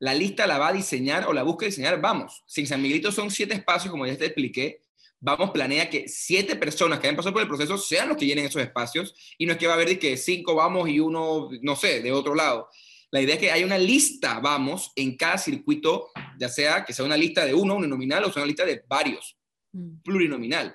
la 0.00 0.14
lista 0.14 0.46
la 0.46 0.58
va 0.58 0.68
a 0.68 0.72
diseñar 0.72 1.26
o 1.26 1.32
la 1.32 1.44
busca 1.44 1.66
diseñar, 1.66 2.00
vamos, 2.00 2.42
si 2.46 2.66
San 2.66 2.82
Miguelito 2.82 3.12
son 3.12 3.30
siete 3.30 3.54
espacios, 3.54 3.90
como 3.90 4.06
ya 4.06 4.16
te 4.16 4.26
expliqué, 4.26 4.82
vamos, 5.20 5.50
planea 5.50 5.88
que 5.88 6.08
siete 6.08 6.56
personas 6.56 6.98
que 6.98 7.06
hayan 7.06 7.16
pasado 7.16 7.32
por 7.32 7.42
el 7.42 7.48
proceso 7.48 7.78
sean 7.78 8.08
los 8.08 8.16
que 8.16 8.26
llenen 8.26 8.46
esos 8.46 8.62
espacios, 8.62 9.14
y 9.38 9.46
no 9.46 9.52
es 9.52 9.58
que 9.58 9.66
va 9.66 9.74
a 9.74 9.76
haber 9.76 9.90
de 9.90 9.98
que 9.98 10.16
cinco 10.16 10.56
vamos 10.56 10.88
y 10.88 10.98
uno, 10.98 11.48
no 11.62 11.76
sé, 11.76 12.00
de 12.00 12.10
otro 12.10 12.34
lado. 12.34 12.68
La 13.12 13.20
idea 13.20 13.34
es 13.34 13.40
que 13.40 13.52
hay 13.52 13.62
una 13.62 13.78
lista, 13.78 14.40
vamos, 14.40 14.92
en 14.96 15.16
cada 15.16 15.38
circuito, 15.38 16.08
ya 16.38 16.48
sea 16.48 16.84
que 16.84 16.92
sea 16.92 17.04
una 17.04 17.16
lista 17.16 17.44
de 17.44 17.54
uno, 17.54 17.76
uninominal, 17.76 18.24
o 18.24 18.32
sea 18.32 18.42
una 18.42 18.48
lista 18.48 18.64
de 18.64 18.82
varios, 18.88 19.36
mm. 19.72 20.00
plurinominal 20.02 20.74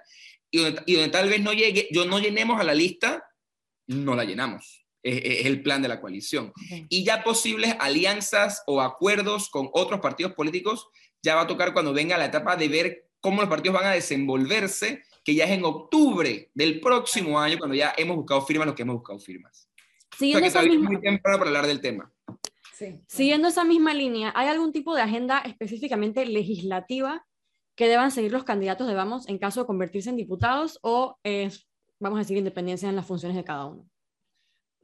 y 0.55 0.93
donde, 0.93 1.09
tal 1.09 1.29
vez 1.29 1.41
no 1.41 1.53
llegue, 1.53 1.89
yo 1.91 2.05
no 2.05 2.19
llenemos 2.19 2.59
a 2.59 2.63
la 2.63 2.73
lista, 2.73 3.29
no 3.87 4.15
la 4.15 4.23
llenamos. 4.23 4.84
Es, 5.07 5.45
el 5.45 5.61
plan 5.61 5.83
de 5.83 5.87
la 5.87 6.01
coalición. 6.01 6.51
Y 6.89 7.03
ya 7.03 7.23
posibles 7.23 7.75
alianzas 7.79 8.63
o 8.65 8.81
acuerdos 8.81 9.49
con 9.49 9.69
otros 9.71 9.99
partidos 9.99 10.33
políticos, 10.33 10.87
ya 11.21 11.35
va 11.35 11.41
a 11.41 11.47
tocar 11.47 11.73
cuando 11.73 11.93
venga 11.93 12.17
la 12.17 12.25
etapa 12.25 12.55
de 12.55 12.67
ver 12.67 13.07
cómo 13.19 13.41
los 13.41 13.49
partidos 13.49 13.75
van 13.75 13.85
a 13.85 13.91
desenvolverse, 13.91 15.03
que 15.23 15.35
ya 15.35 15.45
es 15.45 15.51
en 15.51 15.63
octubre 15.63 16.49
del 16.55 16.79
próximo 16.79 17.39
año, 17.39 17.59
cuando 17.59 17.75
ya 17.75 17.93
hemos 17.97 18.17
buscado 18.17 18.41
firmas, 18.41 18.67
lo 18.67 18.73
que 18.73 18.81
hemos 18.81 18.95
buscado 18.95 19.19
firmas. 19.19 19.69
Siguiendo 20.17 20.47
o 20.47 20.49
sea 20.49 20.61
que 20.61 20.67
esa 20.69 20.79
muy 20.79 20.99
temprano 20.99 21.37
para 21.37 21.49
hablar 21.49 21.67
del 21.67 21.81
tema. 21.81 22.11
Siguiendo 23.07 23.47
esa 23.47 23.63
misma 23.63 23.93
línea, 23.93 24.33
¿hay 24.35 24.47
algún 24.47 24.73
tipo 24.73 24.95
de 24.95 25.01
agenda 25.01 25.39
específicamente 25.39 26.25
legislativa 26.25 27.25
que 27.75 27.87
deban 27.87 28.11
seguir 28.11 28.31
los 28.31 28.43
candidatos 28.43 28.87
de 28.87 28.95
Vamos 28.95 29.27
en 29.29 29.37
caso 29.37 29.61
de 29.61 29.67
convertirse 29.67 30.09
en 30.09 30.17
diputados 30.17 30.79
o 30.81 31.17
es, 31.23 31.67
vamos 31.99 32.17
a 32.17 32.21
decir, 32.21 32.37
independencia 32.37 32.89
en 32.89 32.95
las 32.95 33.05
funciones 33.05 33.37
de 33.37 33.43
cada 33.43 33.65
uno? 33.65 33.87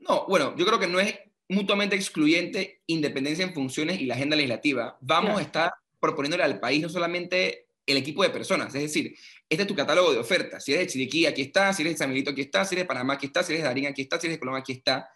No, 0.08 0.26
bueno, 0.28 0.56
yo 0.58 0.66
creo 0.66 0.80
que 0.80 0.88
no 0.88 1.00
es 1.00 1.16
mutuamente 1.50 1.96
excluyente 1.96 2.82
independencia 2.88 3.46
en 3.46 3.54
funciones 3.54 4.00
y 4.00 4.06
la 4.06 4.16
agenda 4.16 4.36
legislativa. 4.36 4.98
Vamos 5.02 5.40
a 5.40 5.42
estar 5.42 5.74
proponiéndole 6.00 6.44
al 6.44 6.60
país 6.60 6.82
no 6.82 6.90
solamente 6.90 7.68
el 7.86 7.98
equipo 7.98 8.24
de 8.24 8.30
personas, 8.30 8.74
es 8.74 8.82
decir, 8.82 9.16
este 9.50 9.64
es 9.64 9.68
tu 9.68 9.76
catálogo 9.76 10.14
de 10.14 10.20
ofertas. 10.20 10.64
Si 10.64 10.72
eres 10.72 10.86
de 10.86 10.92
Chiriquí, 10.92 11.26
aquí 11.26 11.42
está, 11.42 11.74
si 11.74 11.82
eres 11.82 11.96
de 11.96 11.98
San 11.98 12.10
Miguelito, 12.10 12.32
aquí 12.32 12.42
está, 12.42 12.64
si 12.64 12.76
eres 12.76 12.84
de 12.84 12.88
Panamá, 12.88 13.14
aquí 13.14 13.26
está, 13.26 13.44
si 13.44 13.54
eres 13.54 13.64
de 13.64 13.68
Darín, 13.68 13.88
aquí 13.88 14.04
está, 14.04 14.20
si 14.20 14.28
eres 14.28 14.38
de 14.38 14.40
Colombia, 14.40 14.62
aquí 14.62 14.72
está. 14.72 15.10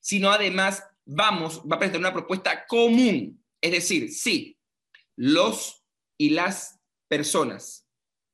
Sino 0.00 0.30
además, 0.30 0.82
vamos, 1.04 1.62
va 1.70 1.76
a 1.76 1.78
presentar 1.78 2.00
una 2.00 2.12
propuesta 2.12 2.64
común. 2.66 3.42
Es 3.60 3.72
decir, 3.72 4.10
sí, 4.12 4.56
los 5.16 5.84
y 6.16 6.30
las 6.30 6.80
personas 7.08 7.86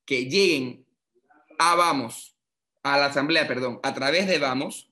que 0.04 0.26
lleguen 0.26 0.86
a 1.58 1.74
Vamos, 1.74 2.36
a 2.82 2.96
la 2.98 3.06
Asamblea, 3.06 3.48
perdón, 3.48 3.80
a 3.82 3.92
través 3.94 4.26
de 4.26 4.38
Vamos, 4.38 4.87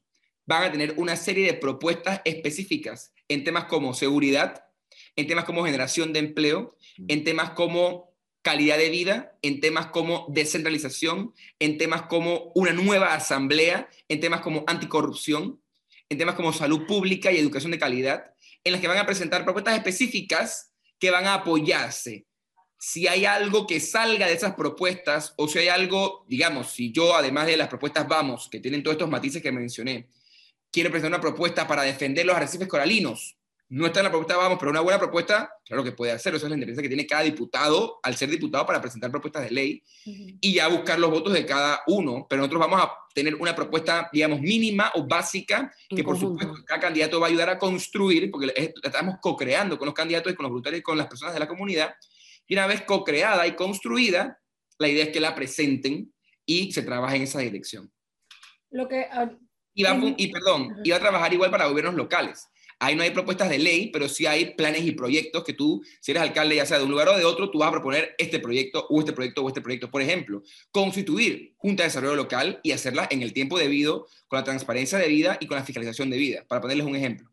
van 0.46 0.62
a 0.62 0.72
tener 0.72 0.94
una 0.96 1.16
serie 1.16 1.46
de 1.46 1.54
propuestas 1.54 2.22
específicas 2.24 3.12
en 3.28 3.44
temas 3.44 3.64
como 3.64 3.94
seguridad, 3.94 4.64
en 5.16 5.26
temas 5.26 5.44
como 5.44 5.64
generación 5.64 6.12
de 6.12 6.20
empleo, 6.20 6.76
en 7.08 7.24
temas 7.24 7.50
como 7.50 8.14
calidad 8.42 8.78
de 8.78 8.90
vida, 8.90 9.36
en 9.42 9.60
temas 9.60 9.86
como 9.86 10.26
descentralización, 10.28 11.34
en 11.58 11.78
temas 11.78 12.02
como 12.02 12.52
una 12.54 12.72
nueva 12.72 13.12
asamblea, 13.12 13.88
en 14.08 14.20
temas 14.20 14.40
como 14.40 14.62
anticorrupción, 14.68 15.60
en 16.08 16.18
temas 16.18 16.36
como 16.36 16.52
salud 16.52 16.86
pública 16.86 17.32
y 17.32 17.38
educación 17.38 17.72
de 17.72 17.80
calidad, 17.80 18.32
en 18.62 18.72
las 18.72 18.80
que 18.80 18.86
van 18.86 18.98
a 18.98 19.06
presentar 19.06 19.42
propuestas 19.42 19.76
específicas 19.76 20.72
que 21.00 21.10
van 21.10 21.26
a 21.26 21.34
apoyarse. 21.34 22.26
Si 22.78 23.08
hay 23.08 23.24
algo 23.24 23.66
que 23.66 23.80
salga 23.80 24.26
de 24.26 24.34
esas 24.34 24.54
propuestas 24.54 25.34
o 25.36 25.48
si 25.48 25.58
hay 25.58 25.68
algo, 25.68 26.24
digamos, 26.28 26.70
si 26.70 26.92
yo 26.92 27.16
además 27.16 27.46
de 27.46 27.56
las 27.56 27.68
propuestas 27.68 28.06
vamos, 28.06 28.48
que 28.50 28.60
tienen 28.60 28.82
todos 28.82 28.94
estos 28.94 29.10
matices 29.10 29.42
que 29.42 29.50
mencioné, 29.50 30.08
quiero 30.76 30.90
presentar 30.90 31.18
una 31.18 31.22
propuesta 31.22 31.66
para 31.66 31.84
defender 31.84 32.26
los 32.26 32.36
arrecifes 32.36 32.68
coralinos. 32.68 33.34
No 33.70 33.86
está 33.86 34.00
en 34.00 34.04
la 34.04 34.10
propuesta 34.10 34.36
vamos, 34.36 34.58
pero 34.58 34.70
una 34.70 34.82
buena 34.82 34.98
propuesta, 34.98 35.50
claro 35.64 35.82
que 35.82 35.92
puede 35.92 36.12
hacer, 36.12 36.34
eso 36.34 36.44
es 36.44 36.50
la 36.50 36.54
independencia 36.54 36.82
que 36.82 36.88
tiene 36.90 37.06
cada 37.06 37.22
diputado 37.22 37.98
al 38.02 38.14
ser 38.14 38.28
diputado 38.28 38.66
para 38.66 38.78
presentar 38.78 39.10
propuestas 39.10 39.44
de 39.44 39.52
ley 39.52 39.82
y 40.04 40.52
ya 40.52 40.68
buscar 40.68 40.98
los 40.98 41.10
votos 41.10 41.32
de 41.32 41.46
cada 41.46 41.80
uno, 41.86 42.26
pero 42.28 42.40
nosotros 42.40 42.60
vamos 42.60 42.82
a 42.82 42.92
tener 43.14 43.36
una 43.36 43.56
propuesta, 43.56 44.10
digamos, 44.12 44.38
mínima 44.42 44.92
o 44.96 45.06
básica, 45.06 45.72
que 45.88 46.04
por 46.04 46.20
supuesto 46.20 46.54
cada 46.66 46.78
candidato 46.78 47.20
va 47.20 47.28
a 47.28 47.30
ayudar 47.30 47.48
a 47.48 47.58
construir, 47.58 48.30
porque 48.30 48.74
estamos 48.82 49.16
co-creando 49.22 49.78
con 49.78 49.86
los 49.86 49.94
candidatos 49.94 50.30
y 50.30 50.36
con 50.36 50.44
los 50.44 50.50
voluntarios 50.50 50.80
y 50.80 50.82
con 50.82 50.98
las 50.98 51.06
personas 51.06 51.32
de 51.32 51.40
la 51.40 51.48
comunidad, 51.48 51.94
y 52.46 52.52
una 52.52 52.66
vez 52.66 52.82
co-creada 52.82 53.46
y 53.46 53.56
construida, 53.56 54.38
la 54.78 54.88
idea 54.88 55.04
es 55.04 55.10
que 55.10 55.20
la 55.20 55.34
presenten 55.34 56.12
y 56.44 56.70
se 56.70 56.82
trabaje 56.82 57.16
en 57.16 57.22
esa 57.22 57.38
dirección. 57.38 57.90
Lo 58.70 58.86
que, 58.88 59.06
ah, 59.10 59.30
y, 59.76 59.84
va, 59.84 59.96
y 60.16 60.32
perdón, 60.32 60.74
iba 60.82 60.96
a 60.96 61.00
trabajar 61.00 61.32
igual 61.32 61.50
para 61.50 61.66
gobiernos 61.66 61.94
locales. 61.94 62.48
Ahí 62.78 62.94
no 62.94 63.02
hay 63.02 63.10
propuestas 63.10 63.48
de 63.48 63.58
ley, 63.58 63.90
pero 63.90 64.08
sí 64.08 64.26
hay 64.26 64.54
planes 64.54 64.84
y 64.84 64.92
proyectos 64.92 65.44
que 65.44 65.52
tú, 65.52 65.82
si 66.00 66.10
eres 66.10 66.22
alcalde 66.22 66.56
ya 66.56 66.66
sea 66.66 66.78
de 66.78 66.84
un 66.84 66.90
lugar 66.90 67.08
o 67.08 67.16
de 67.16 67.24
otro, 67.24 67.50
tú 67.50 67.58
vas 67.58 67.68
a 67.68 67.72
proponer 67.72 68.14
este 68.18 68.38
proyecto 68.38 68.86
o 68.88 68.98
este 68.98 69.12
proyecto 69.12 69.42
o 69.44 69.48
este 69.48 69.62
proyecto. 69.62 69.90
Por 69.90 70.02
ejemplo, 70.02 70.42
constituir 70.70 71.54
Junta 71.56 71.82
de 71.82 71.88
Desarrollo 71.88 72.16
Local 72.16 72.60
y 72.62 72.72
hacerla 72.72 73.06
en 73.10 73.22
el 73.22 73.32
tiempo 73.32 73.58
debido, 73.58 74.06
con 74.28 74.38
la 74.38 74.44
transparencia 74.44 74.98
debida 74.98 75.38
y 75.40 75.46
con 75.46 75.56
la 75.56 75.64
fiscalización 75.64 76.10
debida, 76.10 76.44
para 76.48 76.60
ponerles 76.60 76.86
un 76.86 76.96
ejemplo. 76.96 77.30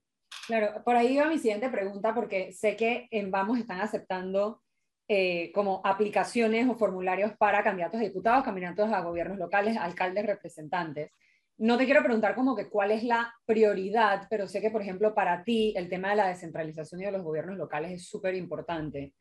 Claro, 0.48 0.82
por 0.84 0.96
ahí 0.96 1.18
va 1.18 1.28
mi 1.28 1.40
siguiente 1.40 1.70
pregunta, 1.70 2.14
porque 2.14 2.52
sé 2.54 2.76
que 2.76 3.08
en 3.12 3.32
Vamos 3.32 3.58
están 3.58 3.82
aceptando 3.82 4.62
eh, 5.10 5.52
como 5.54 5.82
aplicaciones 5.84 6.70
o 6.70 6.76
formularios 6.76 7.34
para 7.38 7.64
candidatos 7.64 8.00
a 8.00 8.04
diputados, 8.04 8.44
candidatos 8.44 8.92
a 8.92 9.02
gobiernos 9.02 9.38
locales, 9.38 9.78
alcaldes, 9.78 10.26
representantes. 10.26 11.12
No 11.58 11.78
te 11.78 11.86
quiero 11.86 12.02
preguntar 12.02 12.36
como 12.36 12.56
que 12.56 12.70
cuál 12.70 12.92
es 12.92 13.04
la 13.04 13.34
prioridad, 13.46 14.28
pero 14.30 14.48
sé 14.48 14.60
que, 14.60 14.72
por 14.72 14.82
ejemplo, 14.82 15.14
para 15.14 15.44
ti 15.44 15.74
el 15.78 15.88
tema 15.88 16.10
de 16.10 16.16
la 16.16 16.28
descentralización 16.28 17.02
y 17.02 17.06
de 17.06 17.12
los 17.12 17.24
gobiernos 17.24 17.58
locales 17.58 17.92
es 17.92 18.08
súper 18.08 18.36
importante. 18.36 19.14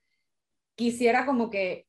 Quisiera 0.75 1.27
como 1.27 1.51
que, 1.51 1.87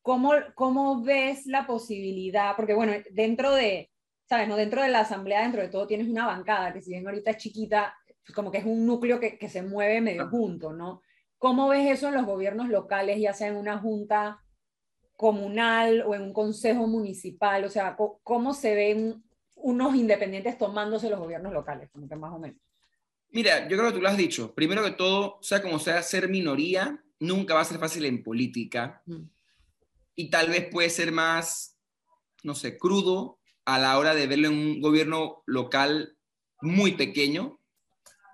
¿cómo, 0.00 0.32
¿cómo 0.54 1.02
ves 1.02 1.46
la 1.46 1.66
posibilidad? 1.66 2.54
Porque 2.54 2.74
bueno, 2.74 2.92
dentro 3.10 3.52
de, 3.52 3.90
¿sabes? 4.28 4.46
No? 4.48 4.56
Dentro 4.56 4.80
de 4.82 4.88
la 4.88 5.00
asamblea, 5.00 5.42
dentro 5.42 5.60
de 5.60 5.68
todo, 5.68 5.86
tienes 5.86 6.08
una 6.08 6.26
bancada 6.26 6.72
que 6.72 6.80
si 6.80 6.92
bien 6.92 7.06
ahorita 7.06 7.32
es 7.32 7.36
chiquita, 7.38 7.96
como 8.34 8.52
que 8.52 8.58
es 8.58 8.64
un 8.64 8.86
núcleo 8.86 9.18
que, 9.18 9.38
que 9.38 9.48
se 9.48 9.62
mueve 9.62 10.00
medio 10.00 10.28
junto, 10.28 10.72
¿no? 10.72 11.02
¿Cómo 11.38 11.68
ves 11.68 11.90
eso 11.90 12.08
en 12.08 12.14
los 12.14 12.26
gobiernos 12.26 12.68
locales, 12.68 13.20
ya 13.20 13.32
sea 13.32 13.48
en 13.48 13.56
una 13.56 13.78
junta 13.78 14.40
comunal 15.16 16.02
o 16.02 16.14
en 16.14 16.22
un 16.22 16.32
consejo 16.32 16.86
municipal? 16.86 17.64
O 17.64 17.70
sea, 17.70 17.96
¿cómo 18.22 18.54
se 18.54 18.74
ven 18.74 19.24
unos 19.54 19.94
independientes 19.94 20.58
tomándose 20.58 21.10
los 21.10 21.18
gobiernos 21.18 21.52
locales? 21.52 21.90
Como 21.90 22.08
que 22.08 22.16
más 22.16 22.32
o 22.32 22.38
menos. 22.38 22.58
Mira, 23.30 23.68
yo 23.68 23.76
creo 23.76 23.88
que 23.88 23.96
tú 23.96 24.02
lo 24.02 24.08
has 24.08 24.16
dicho. 24.16 24.54
Primero 24.54 24.82
que 24.84 24.92
todo, 24.92 25.38
sea 25.42 25.60
como 25.60 25.78
sea, 25.78 26.02
ser 26.02 26.28
minoría 26.28 27.02
nunca 27.18 27.54
va 27.54 27.62
a 27.62 27.64
ser 27.64 27.78
fácil 27.78 28.04
en 28.04 28.22
política. 28.22 29.02
Mm. 29.06 29.22
Y 30.14 30.30
tal 30.30 30.48
vez 30.48 30.68
puede 30.70 30.90
ser 30.90 31.12
más, 31.12 31.76
no 32.42 32.54
sé, 32.54 32.78
crudo 32.78 33.38
a 33.64 33.78
la 33.78 33.98
hora 33.98 34.14
de 34.14 34.26
verlo 34.26 34.48
en 34.48 34.54
un 34.54 34.80
gobierno 34.80 35.42
local 35.46 36.16
muy 36.60 36.92
pequeño 36.92 37.60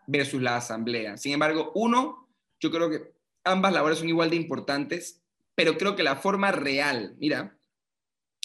versus 0.07 0.43
la 0.43 0.57
asamblea. 0.57 1.17
Sin 1.17 1.33
embargo, 1.33 1.73
uno, 1.75 2.29
yo 2.61 2.71
creo 2.71 2.91
que 2.91 3.15
ambas 3.45 3.73
labores 3.73 3.99
son 3.99 4.09
igual 4.09 4.31
de 4.31 4.37
importantes, 4.37 5.22
pero 5.63 5.79
creo 5.79 5.95
que 5.95 6.03
la 6.03 6.17
forma 6.17 6.51
real, 6.51 7.15
mira, 7.21 7.57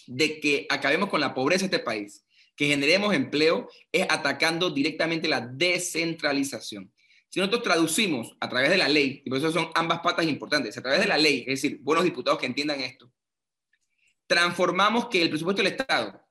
de 0.05 0.39
que 0.39 0.67
acabemos 0.69 1.09
con 1.09 1.19
la 1.19 1.33
pobreza 1.33 1.61
de 1.61 1.75
este 1.75 1.83
país, 1.83 2.23
que 2.55 2.67
generemos 2.67 3.11
empleo 3.11 3.67
es 3.91 4.05
atacando 4.07 4.69
directamente 4.69 5.27
la 5.27 5.41
descentralización. 5.41 6.93
Si 7.29 7.39
nosotros 7.39 7.63
traducimos 7.63 8.37
a 8.39 8.47
través 8.47 8.69
de 8.69 8.77
la 8.77 8.87
ley, 8.87 9.23
y 9.25 9.29
por 9.31 9.39
eso 9.39 9.51
son 9.51 9.69
ambas 9.73 10.01
patas 10.01 10.27
importantes, 10.27 10.77
a 10.77 10.81
través 10.83 10.99
de 10.99 11.07
la 11.07 11.17
ley, 11.17 11.39
es 11.39 11.59
decir, 11.59 11.79
buenos 11.81 12.05
diputados 12.05 12.37
que 12.37 12.45
entiendan 12.45 12.81
esto, 12.81 13.11
transformamos 14.27 15.07
que 15.07 15.19
el 15.19 15.29
presupuesto 15.31 15.63
del 15.63 15.71
Estado, 15.71 16.21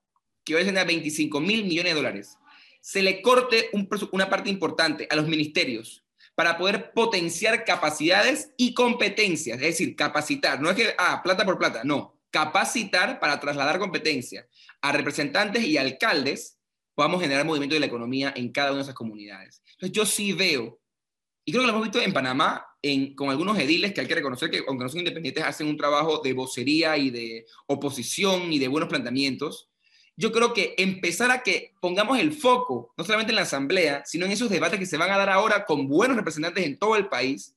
que 0.45 0.55
hoy 0.55 0.63
es 0.63 0.77
a 0.77 0.85
25 0.85 1.41
mil 1.41 1.65
millones 1.65 1.95
de 1.95 1.97
dólares, 1.97 2.39
se 2.81 3.03
le 3.03 3.21
corte 3.23 3.71
una 4.13 4.31
parte 4.31 4.51
importante 4.51 5.09
a 5.11 5.17
los 5.17 5.27
ministerios 5.27 6.06
para 6.37 6.59
poder 6.59 6.93
potenciar 6.93 7.65
capacidades 7.65 8.53
y 8.59 8.75
competencias, 8.75 9.57
es 9.57 9.67
decir, 9.67 9.97
capacitar, 9.97 10.61
no 10.61 10.71
es 10.71 10.77
que, 10.77 10.95
ah, 10.99 11.23
plata 11.25 11.47
por 11.47 11.59
plata, 11.59 11.83
no, 11.83 12.21
capacitar 12.31 13.19
para 13.19 13.41
trasladar 13.41 13.79
competencia 13.79 14.47
a 14.83 14.93
representantes 14.93 15.65
y 15.65 15.79
alcaldes, 15.79 16.59
podamos 16.95 17.23
generar 17.23 17.47
movimiento 17.47 17.75
de 17.75 17.81
la 17.81 17.87
economía 17.87 18.35
en 18.37 18.53
cada 18.53 18.71
una 18.71 18.79
de 18.79 18.83
esas 18.83 18.95
comunidades. 18.95 19.63
Entonces 19.73 19.93
yo 19.93 20.05
sí 20.05 20.35
veo, 20.35 20.79
y 21.47 21.53
creo 21.53 21.63
que 21.63 21.69
lo 21.69 21.73
hemos 21.73 21.85
visto 21.85 22.03
en 22.03 22.13
Panamá, 22.13 22.67
en, 22.83 23.15
con 23.15 23.31
algunos 23.31 23.59
ediles 23.59 23.95
que 23.95 24.03
hay 24.03 24.07
que 24.07 24.15
reconocer 24.15 24.51
que, 24.51 24.63
aunque 24.69 24.85
no 24.85 24.91
son 24.91 25.01
independientes, 25.01 25.43
hacen 25.43 25.69
un 25.69 25.79
trabajo 25.79 26.21
de 26.23 26.35
vocería 26.35 26.99
y 26.99 27.09
de 27.09 27.47
oposición 27.67 28.53
y 28.53 28.59
de 28.59 28.69
buenos 28.69 28.91
planteamientos, 28.91 29.71
yo 30.17 30.33
creo 30.33 30.55
que 30.55 30.75
empezar 30.79 31.31
a 31.31 31.43
que 31.43 31.75
pongamos 31.81 32.19
el 32.19 32.33
foco, 32.33 32.93
no 32.97 33.05
solamente 33.05 33.33
en 33.33 33.37
la 33.37 33.43
asamblea, 33.43 34.03
sino 34.07 34.25
en 34.25 34.33
esos 34.33 34.49
debates 34.49 34.79
que 34.79 34.87
se 34.87 34.97
van 34.97 35.11
a 35.11 35.19
dar 35.19 35.29
ahora 35.29 35.65
con 35.67 35.87
buenos 35.87 36.17
representantes 36.17 36.65
en 36.65 36.79
todo 36.79 36.97
el 36.97 37.09
país, 37.09 37.55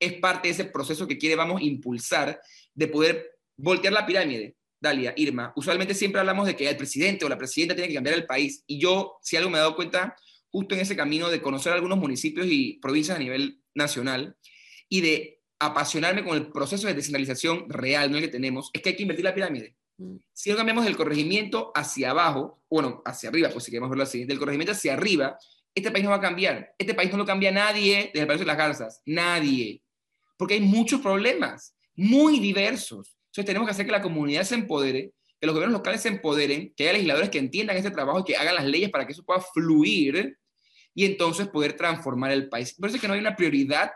es 0.00 0.14
parte 0.14 0.48
de 0.48 0.54
ese 0.54 0.64
proceso 0.64 1.06
que 1.06 1.18
quiere 1.18 1.36
vamos 1.36 1.60
impulsar 1.60 2.40
de 2.74 2.88
poder 2.88 3.38
voltear 3.56 3.92
la 3.92 4.06
pirámide. 4.06 4.56
Dalia, 4.80 5.12
Irma, 5.16 5.52
usualmente 5.56 5.92
siempre 5.92 6.20
hablamos 6.20 6.46
de 6.46 6.54
que 6.54 6.68
el 6.68 6.76
presidente 6.76 7.24
o 7.24 7.28
la 7.28 7.36
presidenta 7.36 7.74
tiene 7.74 7.88
que 7.88 7.94
cambiar 7.94 8.16
el 8.16 8.26
país 8.26 8.62
y 8.66 8.78
yo, 8.78 9.18
si 9.22 9.36
algo 9.36 9.50
me 9.50 9.58
he 9.58 9.60
dado 9.60 9.74
cuenta, 9.74 10.16
justo 10.50 10.74
en 10.74 10.80
ese 10.80 10.96
camino 10.96 11.28
de 11.28 11.42
conocer 11.42 11.72
algunos 11.72 11.98
municipios 11.98 12.46
y 12.48 12.74
provincias 12.80 13.16
a 13.16 13.20
nivel 13.20 13.60
nacional 13.74 14.36
y 14.88 15.00
de 15.00 15.40
apasionarme 15.58 16.24
con 16.24 16.36
el 16.36 16.46
proceso 16.52 16.86
de 16.86 16.94
descentralización 16.94 17.68
real 17.68 18.10
¿no? 18.12 18.20
que 18.20 18.28
tenemos, 18.28 18.70
es 18.72 18.80
que 18.80 18.90
hay 18.90 18.96
que 18.96 19.02
invertir 19.02 19.24
la 19.24 19.34
pirámide. 19.34 19.74
Mm. 19.98 20.16
Si 20.32 20.50
no 20.50 20.56
cambiamos 20.56 20.84
del 20.84 20.96
corregimiento 20.96 21.72
hacia 21.74 22.10
abajo, 22.10 22.62
bueno, 22.70 23.02
hacia 23.04 23.28
arriba, 23.28 23.50
pues 23.50 23.64
si 23.64 23.70
queremos 23.70 23.90
verlo 23.90 24.04
así, 24.04 24.24
del 24.24 24.38
corregimiento 24.38 24.72
hacia 24.72 24.94
arriba, 24.94 25.36
este 25.74 25.90
país 25.90 26.04
no 26.04 26.10
va 26.10 26.16
a 26.16 26.20
cambiar. 26.20 26.74
Este 26.78 26.94
país 26.94 27.10
no 27.10 27.18
lo 27.18 27.26
cambia 27.26 27.50
nadie 27.50 28.10
desde 28.12 28.32
el 28.32 28.38
de 28.38 28.44
las 28.44 28.56
Garzas, 28.56 29.02
nadie. 29.04 29.82
Porque 30.36 30.54
hay 30.54 30.60
muchos 30.60 31.00
problemas, 31.00 31.76
muy 31.94 32.40
diversos. 32.40 33.18
Entonces 33.26 33.46
tenemos 33.46 33.66
que 33.66 33.72
hacer 33.72 33.86
que 33.86 33.92
la 33.92 34.02
comunidad 34.02 34.44
se 34.44 34.54
empodere, 34.54 35.12
que 35.40 35.46
los 35.46 35.54
gobiernos 35.54 35.78
locales 35.78 36.00
se 36.00 36.08
empoderen, 36.08 36.72
que 36.76 36.84
haya 36.84 36.94
legisladores 36.94 37.30
que 37.30 37.38
entiendan 37.38 37.76
este 37.76 37.90
trabajo 37.90 38.20
y 38.20 38.24
que 38.24 38.36
hagan 38.36 38.54
las 38.54 38.64
leyes 38.64 38.90
para 38.90 39.06
que 39.06 39.12
eso 39.12 39.24
pueda 39.24 39.40
fluir 39.40 40.38
y 40.94 41.04
entonces 41.04 41.48
poder 41.48 41.74
transformar 41.74 42.32
el 42.32 42.48
país. 42.48 42.74
Por 42.74 42.88
eso 42.88 42.96
es 42.96 43.00
que 43.00 43.08
no 43.08 43.14
hay 43.14 43.20
una 43.20 43.36
prioridad, 43.36 43.92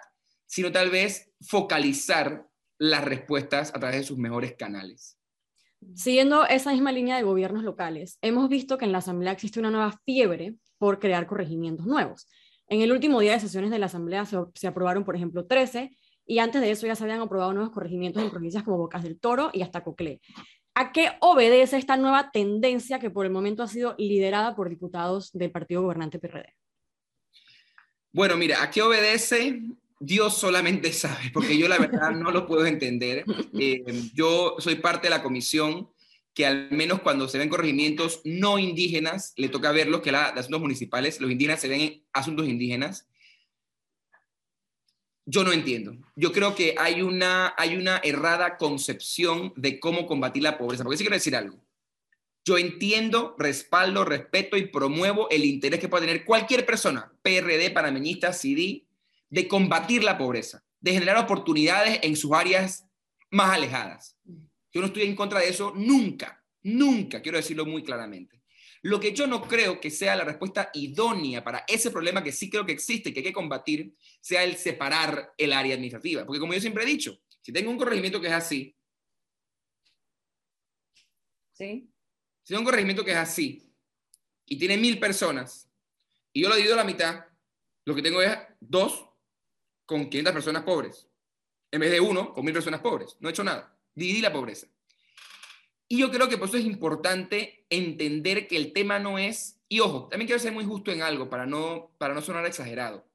sino 0.47 0.71
tal 0.71 0.91
vez 0.91 1.33
focalizar 1.41 2.47
las 2.79 3.05
respuestas 3.05 3.71
a 3.75 3.81
través 3.81 4.01
de 4.01 4.05
sus 4.05 4.19
mejores 4.19 4.55
canales. 4.57 5.19
Siguiendo 5.95 6.47
esa 6.47 6.73
misma 6.73 6.93
línea 6.93 7.17
de 7.17 7.23
gobiernos 7.23 7.65
locales, 7.65 8.19
hemos 8.23 8.49
visto 8.49 8.79
que 8.79 8.85
en 8.85 8.93
la 8.93 8.99
Asamblea 8.99 9.33
existe 9.33 9.61
una 9.61 9.71
nueva 9.71 9.99
fiebre 10.05 10.55
por 10.79 10.99
crear 10.99 11.27
corregimientos 11.27 11.87
nuevos. 11.87 12.29
En 12.69 12.81
el 12.81 12.93
último 12.93 13.21
día 13.21 13.33
de 13.33 13.41
sesiones 13.41 13.71
de 13.71 13.79
la 13.79 13.87
Asamblea 13.87 14.25
se, 14.25 14.67
aprobaron, 14.67 15.05
por 15.05 15.17
ejemplo, 15.17 15.47
13, 15.47 15.91
y 16.27 16.39
antes 16.39 16.61
de 16.63 16.71
eso 16.71 16.87
ya 16.87 16.95
se 16.95 17.05
habían 17.05 17.21
aprobado 17.21 17.53
nuevos 17.53 17.73
corregimientos 17.73 18.23
en 18.23 18.31
provincias 18.31 18.63
como 18.63 18.79
Bocas 18.79 19.03
del 19.03 19.21
Toro 19.21 19.51
y 19.53 19.63
hasta 19.63 19.85
Coclé. 19.85 20.21
¿A 20.75 20.93
qué 20.93 21.11
obedece 21.21 21.77
esta 21.77 21.97
nueva 21.97 22.31
tendencia 22.31 22.99
que 22.99 23.11
por 23.11 23.27
el 23.27 23.33
momento 23.33 23.63
ha 23.63 23.69
sido 23.69 23.95
liderada 23.99 24.57
por 24.57 24.71
diputados 24.71 25.31
del 25.33 25.51
partido 25.51 25.83
gobernante 25.83 26.19
PRD? 26.19 26.55
Bueno, 28.13 28.37
mira, 28.37 28.63
¿a 28.63 28.71
qué 28.71 28.81
obedece? 28.81 29.61
Dios 30.03 30.37
solamente 30.37 30.93
sabe, 30.93 31.31
porque 31.33 31.57
yo 31.57 31.69
la 31.69 31.79
verdad 31.79 32.11
no 32.11 32.31
lo 32.31 32.47
puedo 32.47 32.67
entender. 32.67 33.25
Eh, 33.59 33.85
yo 34.15 34.57
soy 34.59 34.77
parte 34.77 35.07
de 35.07 35.11
la 35.11 35.23
comisión 35.23 35.89
que 36.35 36.47
al 36.47 36.71
menos 36.71 37.03
cuando 37.03 37.29
se 37.29 37.39
ven 37.39 37.49
corregimientos 37.49 38.21
no 38.25 38.59
indígenas, 38.59 39.33
le 39.37 39.49
toca 39.49 39.71
verlos, 39.71 40.01
que 40.01 40.13
la 40.13 40.33
de 40.33 40.41
asuntos 40.41 40.63
municipales, 40.63 41.21
los 41.21 41.31
indígenas 41.31 41.61
se 41.61 41.69
ven 41.69 41.81
en 41.81 42.03
asuntos 42.13 42.49
indígenas. 42.49 43.07
Yo 45.25 45.45
no 45.45 45.53
entiendo. 45.53 45.95
Yo 46.17 46.33
creo 46.33 46.55
que 46.55 46.75
hay 46.79 47.03
una, 47.03 47.55
hay 47.57 47.77
una 47.77 47.99
errada 47.99 48.57
concepción 48.57 49.53
de 49.57 49.79
cómo 49.79 50.07
combatir 50.07 50.43
la 50.43 50.59
pobreza. 50.59 50.83
Porque 50.83 50.97
sí 50.97 51.05
quiero 51.05 51.17
decir 51.17 51.37
algo. 51.37 51.63
Yo 52.45 52.59
entiendo, 52.59 53.37
respaldo, 53.39 54.05
respeto 54.05 54.57
y 54.57 54.67
promuevo 54.67 55.31
el 55.31 55.45
interés 55.45 55.79
que 55.79 55.89
pueda 55.89 56.07
tener 56.07 56.25
cualquier 56.25 56.67
persona, 56.67 57.13
PRD, 57.23 57.71
panameñista, 57.71 58.33
CD, 58.33 58.85
de 59.33 59.49
combatir 59.49 60.05
la 60.05 60.19
pobreza, 60.19 60.63
de 60.79 60.93
generar 60.93 61.17
oportunidades 61.17 62.01
en 62.03 62.17
sus 62.17 62.33
áreas 62.33 62.87
más 63.31 63.57
alejadas. 63.57 64.19
Yo 64.71 64.83
no 64.83 64.89
estoy 64.89 65.05
en 65.05 65.17
contra 65.17 65.41
de 65.41 65.49
eso 65.49 65.73
nunca, 65.75 66.45
nunca, 66.65 67.23
quiero 67.23 67.39
decirlo 67.39 67.65
muy 67.65 67.83
claramente. 67.83 68.43
Lo 68.83 69.01
que 69.01 69.15
yo 69.15 69.27
no 69.27 69.41
creo 69.41 69.81
que 69.81 69.91
sea 69.91 70.17
la 70.17 70.25
respuesta 70.25 70.71
idónea 70.75 71.43
para 71.43 71.65
ese 71.67 71.91
problema 71.91 72.23
que 72.23 72.31
sí 72.31 72.51
creo 72.51 72.67
que 72.67 72.73
existe 72.73 73.09
y 73.09 73.15
que 73.15 73.21
hay 73.21 73.25
que 73.25 73.33
combatir, 73.33 73.95
sea 74.21 74.45
el 74.45 74.57
separar 74.57 75.33
el 75.39 75.55
área 75.55 75.77
administrativa. 75.77 76.27
Porque 76.27 76.41
como 76.41 76.53
yo 76.53 76.61
siempre 76.61 76.83
he 76.83 76.87
dicho, 76.87 77.19
si 77.41 77.53
tengo 77.53 77.71
un 77.71 77.79
corregimiento 77.79 78.21
que 78.21 78.27
es 78.27 78.35
así, 78.35 78.77
¿Sí? 81.55 81.89
si 82.43 82.49
tengo 82.49 82.61
un 82.61 82.67
corregimiento 82.67 83.03
que 83.03 83.13
es 83.13 83.17
así 83.17 83.73
y 84.45 84.59
tiene 84.59 84.77
mil 84.77 85.01
personas 85.01 85.71
y 86.35 86.43
yo 86.43 86.51
lo 86.51 86.57
divido 86.57 86.75
a 86.75 86.79
la 86.79 86.85
mitad, 86.85 87.25
lo 87.87 87.95
que 87.95 88.03
tengo 88.03 88.21
es 88.21 88.37
dos 88.61 89.09
con 89.93 90.09
500 90.09 90.33
personas 90.33 90.63
pobres, 90.63 91.07
en 91.71 91.81
vez 91.81 91.91
de 91.91 92.01
uno 92.01 92.33
con 92.33 92.45
mil 92.45 92.55
personas 92.55 92.81
pobres. 92.81 93.17
No 93.21 93.29
he 93.29 93.33
hecho 93.33 93.45
nada. 93.45 93.77
Dividí 93.95 94.21
la 94.21 94.33
pobreza. 94.33 94.67
Y 95.89 95.99
yo 95.99 96.11
creo 96.11 96.29
que 96.29 96.39
por 96.39 96.49
eso 96.49 96.57
es 96.57 96.65
importante 96.65 97.67
entender 97.69 98.49
que 98.49 98.57
el 98.57 98.73
tema 98.73 98.99
no 98.99 99.19
es, 99.19 99.61
y 99.69 99.81
ojo, 99.81 100.09
también 100.09 100.27
quiero 100.27 100.41
ser 100.41 100.53
muy 100.53 100.65
justo 100.65 100.91
en 100.91 101.03
algo 101.03 101.29
para 101.29 101.47
no, 101.47 101.95
para 101.99 102.15
no 102.15 102.23
sonar 102.23 102.47
exagerado. 102.47 103.07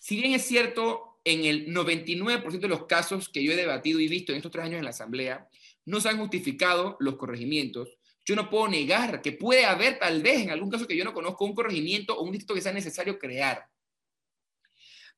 Si 0.00 0.16
bien 0.16 0.32
es 0.32 0.42
cierto, 0.42 1.20
en 1.24 1.44
el 1.44 1.74
99% 1.74 2.58
de 2.58 2.68
los 2.68 2.86
casos 2.86 3.28
que 3.28 3.44
yo 3.44 3.52
he 3.52 3.56
debatido 3.56 4.00
y 4.00 4.08
visto 4.08 4.32
en 4.32 4.36
estos 4.36 4.50
tres 4.50 4.64
años 4.64 4.78
en 4.78 4.84
la 4.84 4.90
Asamblea, 4.90 5.48
no 5.84 6.00
se 6.00 6.08
han 6.08 6.18
justificado 6.18 6.96
los 7.00 7.16
corregimientos, 7.16 7.98
yo 8.24 8.36
no 8.36 8.48
puedo 8.48 8.68
negar 8.68 9.20
que 9.20 9.32
puede 9.32 9.64
haber 9.64 9.98
tal 9.98 10.22
vez 10.22 10.40
en 10.40 10.50
algún 10.50 10.70
caso 10.70 10.86
que 10.86 10.96
yo 10.96 11.04
no 11.04 11.12
conozco 11.12 11.44
un 11.44 11.54
corregimiento 11.54 12.16
o 12.16 12.22
un 12.22 12.32
distrito 12.32 12.54
que 12.54 12.60
sea 12.60 12.72
necesario 12.72 13.18
crear. 13.18 13.66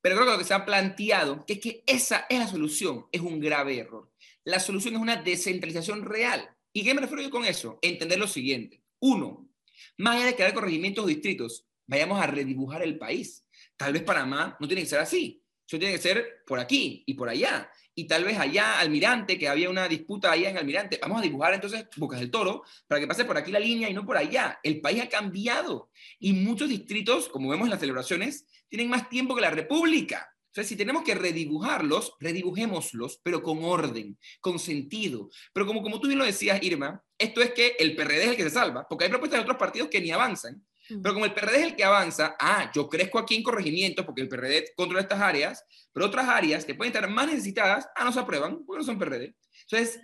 Pero 0.04 0.16
creo 0.16 0.26
que 0.26 0.32
lo 0.32 0.38
que 0.38 0.44
se 0.44 0.52
ha 0.52 0.66
planteado, 0.66 1.46
que 1.46 1.54
es 1.54 1.60
que 1.60 1.82
esa 1.86 2.26
es 2.28 2.38
la 2.38 2.46
solución, 2.46 3.06
es 3.10 3.22
un 3.22 3.40
grave 3.40 3.78
error. 3.78 4.12
La 4.44 4.60
solución 4.60 4.96
es 4.96 5.00
una 5.00 5.16
descentralización 5.16 6.04
real. 6.04 6.46
¿Y 6.74 6.84
qué 6.84 6.92
me 6.92 7.00
refiero 7.00 7.22
yo 7.22 7.30
con 7.30 7.46
eso? 7.46 7.78
Entender 7.80 8.18
lo 8.18 8.28
siguiente. 8.28 8.82
Uno, 9.00 9.48
más 9.96 10.16
allá 10.16 10.26
de 10.26 10.34
crear 10.34 10.52
corregimientos 10.52 11.06
o 11.06 11.08
distritos, 11.08 11.66
vayamos 11.86 12.20
a 12.20 12.26
redibujar 12.26 12.82
el 12.82 12.98
país. 12.98 13.46
Tal 13.78 13.94
vez 13.94 14.02
Panamá 14.02 14.58
no 14.60 14.68
tiene 14.68 14.82
que 14.82 14.88
ser 14.90 14.98
así. 14.98 15.42
Eso 15.66 15.78
tiene 15.78 15.94
que 15.94 16.02
ser 16.02 16.42
por 16.46 16.58
aquí 16.60 17.02
y 17.06 17.14
por 17.14 17.30
allá. 17.30 17.70
Y 17.94 18.06
tal 18.06 18.24
vez 18.24 18.38
allá, 18.38 18.80
Almirante, 18.80 19.38
que 19.38 19.48
había 19.48 19.70
una 19.70 19.86
disputa 19.86 20.32
allá 20.32 20.50
en 20.50 20.58
Almirante, 20.58 20.98
vamos 21.00 21.20
a 21.20 21.22
dibujar 21.22 21.54
entonces 21.54 21.86
Bocas 21.96 22.18
del 22.20 22.30
Toro 22.30 22.64
para 22.88 23.00
que 23.00 23.06
pase 23.06 23.24
por 23.24 23.36
aquí 23.36 23.52
la 23.52 23.60
línea 23.60 23.88
y 23.88 23.94
no 23.94 24.04
por 24.04 24.16
allá. 24.16 24.58
El 24.62 24.80
país 24.80 25.02
ha 25.02 25.08
cambiado 25.08 25.90
y 26.18 26.32
muchos 26.32 26.68
distritos, 26.68 27.28
como 27.28 27.50
vemos 27.50 27.66
en 27.66 27.70
las 27.70 27.80
celebraciones, 27.80 28.46
tienen 28.68 28.88
más 28.88 29.08
tiempo 29.08 29.34
que 29.34 29.42
la 29.42 29.50
República. 29.50 30.28
Entonces, 30.48 30.68
si 30.68 30.76
tenemos 30.76 31.02
que 31.02 31.16
redibujarlos, 31.16 32.14
redibujémoslos, 32.20 33.20
pero 33.24 33.42
con 33.42 33.64
orden, 33.64 34.16
con 34.40 34.60
sentido. 34.60 35.28
Pero 35.52 35.66
como, 35.66 35.82
como 35.82 36.00
tú 36.00 36.06
bien 36.06 36.18
lo 36.18 36.24
decías, 36.24 36.62
Irma, 36.62 37.02
esto 37.18 37.40
es 37.40 37.52
que 37.52 37.74
el 37.78 37.96
PRD 37.96 38.22
es 38.22 38.28
el 38.30 38.36
que 38.36 38.44
se 38.44 38.50
salva, 38.50 38.86
porque 38.88 39.04
hay 39.04 39.10
propuestas 39.10 39.38
de 39.38 39.42
otros 39.42 39.56
partidos 39.56 39.88
que 39.88 40.00
ni 40.00 40.12
avanzan. 40.12 40.64
Pero 40.88 41.14
como 41.14 41.24
el 41.24 41.32
PRD 41.32 41.56
es 41.56 41.62
el 41.64 41.76
que 41.76 41.84
avanza, 41.84 42.36
ah, 42.38 42.70
yo 42.74 42.88
crezco 42.88 43.18
aquí 43.18 43.36
en 43.36 43.42
corregimiento 43.42 44.04
porque 44.04 44.20
el 44.20 44.28
PRD 44.28 44.72
controla 44.76 45.02
estas 45.02 45.20
áreas, 45.20 45.64
pero 45.92 46.06
otras 46.06 46.28
áreas 46.28 46.64
que 46.64 46.74
pueden 46.74 46.92
estar 46.92 47.08
más 47.08 47.26
necesitadas, 47.26 47.88
ah, 47.96 48.04
no 48.04 48.12
se 48.12 48.20
aprueban 48.20 48.64
porque 48.64 48.80
no 48.80 48.84
son 48.84 48.98
PRD. 48.98 49.34
Entonces, 49.68 50.00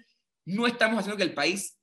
no 0.46 0.66
estamos 0.66 0.98
haciendo 0.98 1.16
que 1.16 1.22
el 1.22 1.34
país 1.34 1.76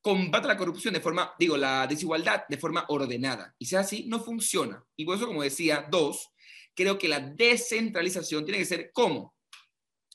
combata 0.00 0.46
la 0.46 0.56
corrupción 0.56 0.94
de 0.94 1.00
forma, 1.00 1.34
digo, 1.38 1.56
la 1.56 1.86
desigualdad 1.86 2.44
de 2.48 2.58
forma 2.58 2.84
ordenada. 2.88 3.54
Y 3.58 3.66
si 3.66 3.74
es 3.74 3.80
así, 3.80 4.04
no 4.06 4.20
funciona. 4.20 4.84
Y 4.96 5.04
por 5.04 5.16
eso, 5.16 5.26
como 5.26 5.42
decía, 5.42 5.86
dos, 5.90 6.30
creo 6.74 6.98
que 6.98 7.08
la 7.08 7.20
descentralización 7.20 8.44
tiene 8.44 8.58
que 8.58 8.66
ser 8.66 8.90
¿cómo? 8.92 9.34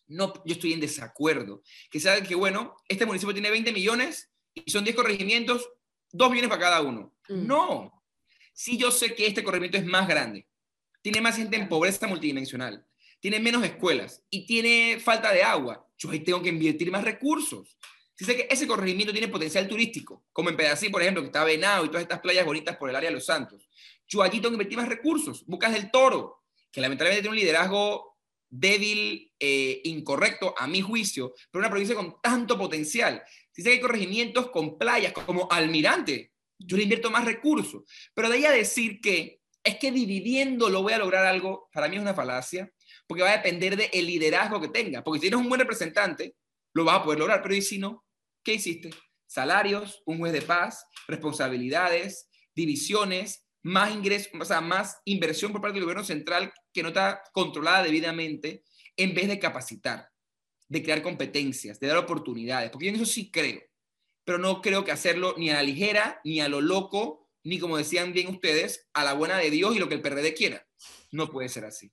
No, 0.08 0.34
yo 0.46 0.54
estoy 0.54 0.74
en 0.74 0.80
desacuerdo. 0.80 1.64
Que 1.90 2.00
saben 2.00 2.26
que, 2.26 2.36
bueno, 2.36 2.78
este 2.88 3.06
municipio 3.06 3.34
tiene 3.34 3.50
20 3.50 3.74
millones 3.74 4.32
y 4.54 4.70
son 4.70 4.84
10 4.84 4.96
corregimientos, 4.96 5.70
2 6.12 6.30
millones 6.30 6.50
para 6.50 6.62
cada 6.62 6.82
uno. 6.82 7.14
Mm. 7.30 7.48
No. 7.48 8.01
Si 8.62 8.78
yo 8.78 8.92
sé 8.92 9.16
que 9.16 9.26
este 9.26 9.44
corregimiento 9.44 9.80
es 9.80 9.86
más 9.86 10.08
grande, 10.08 10.48
tiene 11.02 11.20
más 11.20 11.36
gente 11.36 11.58
en 11.58 11.68
pobreza 11.68 12.06
multidimensional, 12.06 12.86
tiene 13.20 13.40
menos 13.40 13.64
escuelas 13.64 14.24
y 14.30 14.46
tiene 14.46 15.00
falta 15.00 15.34
de 15.34 15.42
agua, 15.42 15.90
yo 15.98 16.12
ahí 16.12 16.20
tengo 16.20 16.44
que 16.44 16.50
invertir 16.50 16.92
más 16.92 17.04
recursos. 17.04 17.76
dice 18.20 18.36
que 18.36 18.48
ese 18.52 18.68
corregimiento 18.68 19.14
tiene 19.14 19.30
potencial 19.30 19.68
turístico, 19.68 20.28
como 20.32 20.52
en 20.52 20.58
Pedací, 20.58 20.90
por 20.90 21.02
ejemplo, 21.02 21.24
que 21.24 21.30
está 21.30 21.44
Venado 21.44 21.86
y 21.86 21.88
todas 21.88 22.04
estas 22.04 22.20
playas 22.20 22.46
bonitas 22.46 22.78
por 22.78 22.92
el 22.92 22.96
área 22.96 23.10
de 23.10 23.16
Los 23.16 23.26
Santos. 23.26 23.68
Chuallito 24.06 24.50
que 24.50 24.54
invertir 24.54 24.78
más 24.78 24.88
recursos, 24.88 25.44
Bucas 25.48 25.74
del 25.74 25.90
Toro, 25.90 26.44
que 26.72 26.82
lamentablemente 26.82 27.24
tiene 27.24 27.36
un 27.36 27.42
liderazgo 27.44 28.20
débil, 28.48 29.34
eh, 29.40 29.82
incorrecto, 29.86 30.54
a 30.56 30.68
mi 30.68 30.82
juicio, 30.82 31.34
pero 31.50 31.62
una 31.62 31.70
provincia 31.72 31.96
con 31.96 32.22
tanto 32.22 32.60
potencial. 32.60 33.24
Dice 33.56 33.70
que 33.70 33.76
hay 33.78 33.82
corregimientos 33.82 34.52
con 34.52 34.78
playas 34.78 35.14
como 35.14 35.48
Almirante, 35.50 36.32
yo 36.66 36.78
le 36.78 36.84
invierto 36.84 37.12
más 37.12 37.26
recursos, 37.26 37.84
pero 38.14 38.30
de 38.30 38.36
ahí 38.36 38.46
a 38.46 38.52
decir 38.52 39.00
que 39.02 39.42
es 39.64 39.78
que 39.78 39.92
dividiendo 39.92 40.70
lo 40.70 40.82
voy 40.82 40.94
a 40.94 40.98
lograr 40.98 41.26
algo, 41.26 41.70
para 41.72 41.88
mí 41.88 41.96
es 41.96 42.02
una 42.02 42.14
falacia, 42.14 42.72
porque 43.08 43.24
va 43.24 43.30
a 43.30 43.38
depender 43.38 43.78
del 43.78 44.06
liderazgo 44.06 44.60
que 44.60 44.70
tenga, 44.70 45.04
porque 45.04 45.20
si 45.20 45.22
tienes 45.24 45.40
un 45.40 45.50
buen 45.50 45.60
representante, 45.60 46.36
lo 46.74 46.86
vas 46.86 47.00
a 47.00 47.04
poder 47.04 47.20
lograr, 47.20 47.42
pero 47.42 47.56
¿y 47.56 47.62
si 47.62 47.78
no? 47.78 48.06
¿Qué 48.44 48.54
hiciste? 48.54 48.90
Salarios, 49.28 50.02
un 50.06 50.18
juez 50.18 50.34
de 50.34 50.42
paz, 50.42 50.86
responsabilidades, 51.08 52.30
divisiones, 52.56 53.46
más 53.64 53.94
ingresos, 53.94 54.32
o 54.40 54.46
sea, 54.46 54.62
más 54.62 55.00
inversión 55.06 55.52
por 55.52 55.62
parte 55.62 55.76
del 55.76 55.84
gobierno 55.84 56.04
central 56.04 56.52
que 56.74 56.82
no 56.82 56.90
está 56.90 57.22
controlada 57.32 57.84
debidamente, 57.84 58.64
en 58.98 59.14
vez 59.14 59.28
de 59.28 59.40
capacitar, 59.40 60.10
de 60.68 60.84
crear 60.84 61.02
competencias, 61.02 61.80
de 61.80 61.88
dar 61.88 61.98
oportunidades, 61.98 62.72
porque 62.72 62.90
en 62.90 62.96
eso 62.96 63.06
sí 63.06 63.30
creo, 63.32 63.62
pero 64.24 64.38
no 64.38 64.62
creo 64.62 64.84
que 64.84 64.92
hacerlo 64.92 65.36
ni 65.38 65.50
a 65.50 65.56
la 65.56 65.64
ligera, 65.64 66.22
ni 66.24 66.40
a 66.40 66.50
lo 66.50 66.62
loco, 66.62 67.30
ni 67.44 67.60
como 67.60 67.78
decían 67.78 68.14
bien 68.14 68.28
ustedes, 68.28 68.88
a 68.94 69.04
la 69.04 69.14
buena 69.14 69.38
de 69.38 69.50
Dios 69.50 69.76
y 69.76 69.80
lo 69.80 69.90
que 69.90 69.96
el 69.96 70.02
PRD 70.02 70.34
quiera. 70.34 70.66
No 71.12 71.30
puede 71.30 71.50
ser 71.50 71.66
así. 71.66 71.92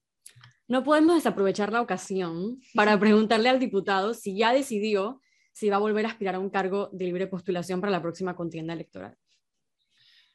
No 0.66 0.84
podemos 0.84 1.16
desaprovechar 1.16 1.72
la 1.72 1.80
ocasión 1.80 2.60
para 2.74 2.98
preguntarle 3.00 3.48
al 3.48 3.58
diputado 3.58 4.12
si 4.12 4.36
ya 4.36 4.52
decidió 4.52 5.22
si 5.58 5.70
va 5.70 5.76
a 5.76 5.80
volver 5.80 6.06
a 6.06 6.10
aspirar 6.10 6.36
a 6.36 6.38
un 6.38 6.50
cargo 6.50 6.88
de 6.92 7.06
libre 7.06 7.26
postulación 7.26 7.80
para 7.80 7.90
la 7.90 8.00
próxima 8.00 8.36
contienda 8.36 8.74
electoral. 8.74 9.16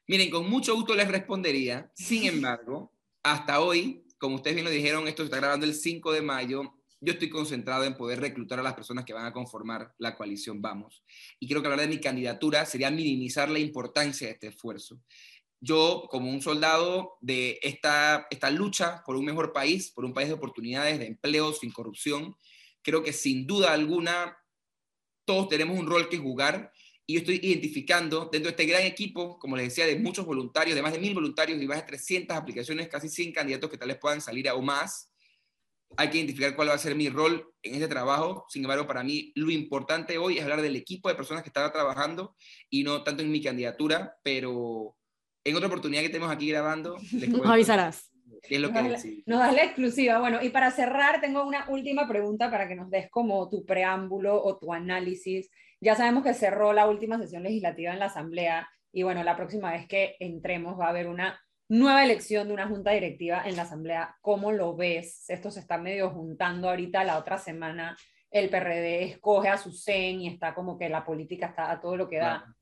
Miren, 0.06 0.30
con 0.30 0.50
mucho 0.50 0.76
gusto 0.76 0.96
les 0.96 1.08
respondería. 1.08 1.90
Sin 1.94 2.26
embargo, 2.26 2.92
hasta 3.24 3.62
hoy, 3.62 4.04
como 4.18 4.36
ustedes 4.36 4.56
bien 4.56 4.66
lo 4.66 4.72
dijeron, 4.72 5.08
esto 5.08 5.22
se 5.22 5.28
está 5.28 5.38
grabando 5.38 5.66
el 5.66 5.76
5 5.76 6.12
de 6.12 6.22
mayo. 6.22 6.74
Yo 7.06 7.12
estoy 7.12 7.30
concentrado 7.30 7.84
en 7.84 7.98
poder 7.98 8.22
reclutar 8.22 8.60
a 8.60 8.64
las 8.64 8.76
personas 8.76 9.04
que 9.04 9.12
van 9.12 9.26
a 9.26 9.34
conformar 9.34 9.94
la 9.98 10.16
coalición 10.16 10.62
Vamos. 10.62 11.04
Y 11.38 11.50
creo 11.50 11.62
que 11.62 11.68
hablar 11.68 11.82
de 11.82 11.94
mi 11.94 12.00
candidatura 12.00 12.66
sería 12.66 12.90
minimizar 12.92 13.50
la 13.50 13.60
importancia 13.60 14.28
de 14.28 14.34
este 14.34 14.48
esfuerzo. 14.48 15.02
Yo, 15.60 16.08
como 16.10 16.30
un 16.30 16.42
soldado 16.42 17.18
de 17.20 17.60
esta, 17.62 18.26
esta 18.30 18.50
lucha 18.50 19.04
por 19.06 19.18
un 19.18 19.26
mejor 19.26 19.52
país, 19.52 19.92
por 19.92 20.06
un 20.06 20.14
país 20.14 20.30
de 20.30 20.36
oportunidades, 20.36 20.98
de 20.98 21.08
empleo, 21.08 21.52
sin 21.52 21.74
corrupción, 21.74 22.38
creo 22.82 23.04
que 23.04 23.12
sin 23.12 23.46
duda 23.46 23.74
alguna 23.74 24.38
todos 25.26 25.50
tenemos 25.50 25.78
un 25.78 25.88
rol 25.88 26.08
que 26.08 26.18
jugar 26.18 26.72
y 27.06 27.16
yo 27.16 27.20
estoy 27.20 27.42
identificando 27.44 28.30
dentro 28.32 28.50
de 28.50 28.52
este 28.52 28.66
gran 28.66 28.84
equipo, 28.84 29.38
como 29.40 29.58
les 29.58 29.68
decía, 29.68 29.86
de 29.86 30.00
muchos 30.00 30.26
voluntarios, 30.26 30.74
de 30.74 30.82
más 30.82 30.94
de 30.94 31.00
mil 31.00 31.14
voluntarios 31.14 31.62
y 31.62 31.68
más 31.68 31.80
de 31.80 31.88
300 31.88 32.38
aplicaciones, 32.38 32.88
casi 32.88 33.10
100 33.10 33.34
candidatos 33.34 33.70
que 33.70 33.78
tal 33.78 33.90
vez 33.90 33.98
puedan 33.98 34.22
salir 34.22 34.48
aún 34.48 34.66
más. 34.66 35.13
Hay 35.98 36.10
que 36.10 36.18
identificar 36.18 36.56
cuál 36.56 36.70
va 36.70 36.74
a 36.74 36.78
ser 36.78 36.96
mi 36.96 37.10
rol 37.10 37.54
en 37.62 37.76
este 37.76 37.88
trabajo. 37.88 38.46
Sin 38.50 38.64
embargo, 38.64 38.88
para 38.88 39.04
mí 39.04 39.32
lo 39.36 39.52
importante 39.52 40.18
hoy 40.18 40.38
es 40.38 40.44
hablar 40.44 40.62
del 40.62 40.76
equipo 40.76 41.10
de 41.10 41.16
personas 41.16 41.44
que 41.44 41.50
están 41.50 41.72
trabajando 41.72 42.36
y 42.70 42.84
no 42.84 43.04
tanto 43.04 43.24
en 43.24 43.32
mi 43.32 43.42
candidatura, 43.42 44.16
pero 44.24 44.96
en 45.44 45.56
otra 45.56 45.68
oportunidad 45.68 46.02
que 46.02 46.10
tenemos 46.10 46.32
aquí 46.32 46.50
grabando, 46.50 46.98
nos 47.30 47.46
avisarás. 47.46 48.10
¿Qué 48.42 48.56
es 48.56 48.62
lo 48.62 48.72
nos, 48.72 49.02
que 49.04 49.24
nos 49.26 49.40
das 49.40 49.54
la 49.54 49.64
exclusiva. 49.64 50.20
Bueno, 50.20 50.44
y 50.44 50.50
para 50.50 50.70
cerrar, 50.72 51.22
tengo 51.22 51.46
una 51.46 51.70
última 51.70 52.08
pregunta 52.10 52.52
para 52.52 52.68
que 52.68 52.76
nos 52.76 52.90
des 52.90 53.10
como 53.10 53.50
tu 53.50 53.66
preámbulo 53.66 54.44
o 54.44 54.58
tu 54.58 54.74
análisis 54.74 55.50
ya 55.84 55.96
sabemos 55.96 56.24
que 56.24 56.34
cerró 56.34 56.72
la 56.72 56.88
última 56.88 57.20
sesión 57.20 57.44
legislativa 57.44 57.92
en 57.92 58.00
la 58.00 58.06
Asamblea 58.06 58.70
y 58.94 59.04
bueno, 59.04 59.22
la 59.22 59.36
próxima 59.36 59.72
vez 59.72 59.86
que 59.86 60.16
entremos 60.20 60.80
va 60.80 60.86
a 60.86 60.90
haber 60.90 61.08
una 61.08 61.43
nueva 61.70 62.04
elección 62.04 62.48
de 62.48 62.54
una 62.54 62.68
junta 62.68 62.92
directiva 62.92 63.44
en 63.46 63.56
la 63.56 63.64
Asamblea. 63.64 64.18
¿Cómo 64.22 64.52
lo 64.52 64.76
ves? 64.76 65.30
Esto 65.30 65.52
se 65.52 65.60
está 65.60 65.78
medio 65.78 66.10
juntando 66.12 66.70
ahorita 66.70 67.04
la 67.04 67.18
otra 67.18 67.38
semana. 67.38 67.98
El 68.30 68.50
PRD 68.50 69.04
escoge 69.04 69.50
a 69.50 69.58
su 69.58 69.72
CEN 69.72 70.22
y 70.22 70.28
está 70.28 70.54
como 70.54 70.78
que 70.78 70.90
la 70.90 71.06
política 71.06 71.48
está 71.48 71.72
a 71.72 71.80
todo 71.80 71.98
lo 71.98 72.10
que 72.10 72.18
da. 72.18 72.56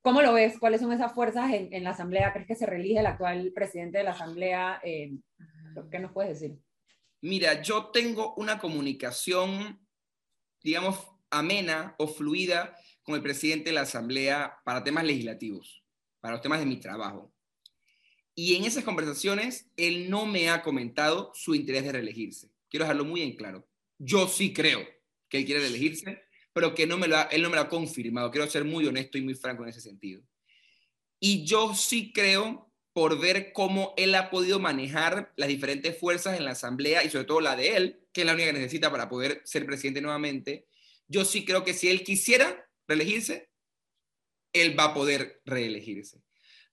¿Cómo 0.00 0.20
lo 0.20 0.32
ves? 0.32 0.58
¿Cuáles 0.58 0.80
son 0.80 0.92
esas 0.92 1.12
fuerzas 1.12 1.52
en, 1.52 1.84
la 1.84 1.90
Asamblea? 1.90 2.32
¿Crees 2.32 2.48
que 2.48 2.56
se 2.56 2.66
reelige 2.66 2.98
el 2.98 3.06
actual 3.06 3.52
presidente 3.54 3.98
de 3.98 4.04
la 4.04 4.10
Asamblea? 4.10 4.80
Eh, 4.82 5.12
¿Qué 5.90 5.98
nos 6.00 6.12
puedes 6.12 6.40
decir? 6.40 6.58
Mira, 7.20 7.62
yo 7.62 7.86
tengo 7.86 8.34
una 8.34 8.58
comunicación, 8.58 9.80
digamos, 10.60 10.98
amena 11.30 11.94
o 11.98 12.08
fluida 12.08 12.76
con 13.02 13.14
el 13.14 13.22
presidente 13.22 13.70
de 13.70 13.74
la 13.74 13.82
Asamblea 13.82 14.58
para 14.64 14.82
temas 14.82 15.04
legislativos, 15.04 15.84
para 16.20 16.34
los 16.34 16.42
temas 16.42 16.58
de 16.58 16.66
mi 16.66 16.78
trabajo. 16.80 17.31
Y 18.34 18.56
en 18.56 18.64
esas 18.64 18.84
conversaciones, 18.84 19.70
él 19.76 20.08
no 20.08 20.26
me 20.26 20.48
ha 20.48 20.62
comentado 20.62 21.32
su 21.34 21.54
interés 21.54 21.84
de 21.84 21.92
reelegirse. 21.92 22.50
Quiero 22.70 22.84
dejarlo 22.84 23.04
muy 23.04 23.22
en 23.22 23.36
claro. 23.36 23.68
Yo 23.98 24.26
sí 24.26 24.52
creo 24.52 24.86
que 25.28 25.38
él 25.38 25.44
quiere 25.44 25.60
reelegirse, 25.60 26.22
pero 26.52 26.74
que 26.74 26.86
no 26.86 26.98
me 26.98 27.08
lo 27.08 27.30
él 27.30 27.42
no 27.42 27.50
me 27.50 27.56
lo 27.56 27.62
ha 27.62 27.68
confirmado. 27.68 28.30
Quiero 28.30 28.48
ser 28.48 28.64
muy 28.64 28.86
honesto 28.86 29.18
y 29.18 29.22
muy 29.22 29.34
franco 29.34 29.62
en 29.62 29.68
ese 29.68 29.80
sentido. 29.80 30.22
Y 31.20 31.44
yo 31.44 31.74
sí 31.74 32.12
creo, 32.12 32.72
por 32.92 33.18
ver 33.18 33.52
cómo 33.52 33.94
él 33.96 34.14
ha 34.14 34.30
podido 34.30 34.58
manejar 34.58 35.32
las 35.36 35.48
diferentes 35.48 35.98
fuerzas 35.98 36.36
en 36.36 36.44
la 36.44 36.50
Asamblea 36.50 37.04
y 37.04 37.10
sobre 37.10 37.24
todo 37.24 37.40
la 37.40 37.56
de 37.56 37.76
él, 37.76 38.00
que 38.12 38.22
es 38.22 38.26
la 38.26 38.34
única 38.34 38.48
que 38.48 38.58
necesita 38.58 38.90
para 38.90 39.08
poder 39.08 39.40
ser 39.44 39.64
presidente 39.64 40.02
nuevamente, 40.02 40.66
yo 41.08 41.24
sí 41.24 41.44
creo 41.44 41.64
que 41.64 41.74
si 41.74 41.88
él 41.88 42.04
quisiera 42.04 42.68
reelegirse, 42.86 43.50
él 44.52 44.78
va 44.78 44.84
a 44.84 44.94
poder 44.94 45.40
reelegirse. 45.44 46.22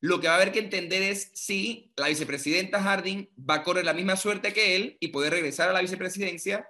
Lo 0.01 0.19
que 0.19 0.27
va 0.27 0.33
a 0.33 0.35
haber 0.38 0.51
que 0.51 0.59
entender 0.59 1.01
es 1.01 1.31
si 1.33 1.91
la 1.97 2.07
vicepresidenta 2.07 2.81
Harding 2.81 3.29
va 3.38 3.55
a 3.55 3.63
correr 3.63 3.83
la 3.83 3.93
misma 3.93 4.15
suerte 4.15 4.53
que 4.53 4.75
él 4.75 4.97
y 4.99 5.09
poder 5.09 5.33
regresar 5.33 5.69
a 5.69 5.73
la 5.73 5.81
vicepresidencia, 5.81 6.67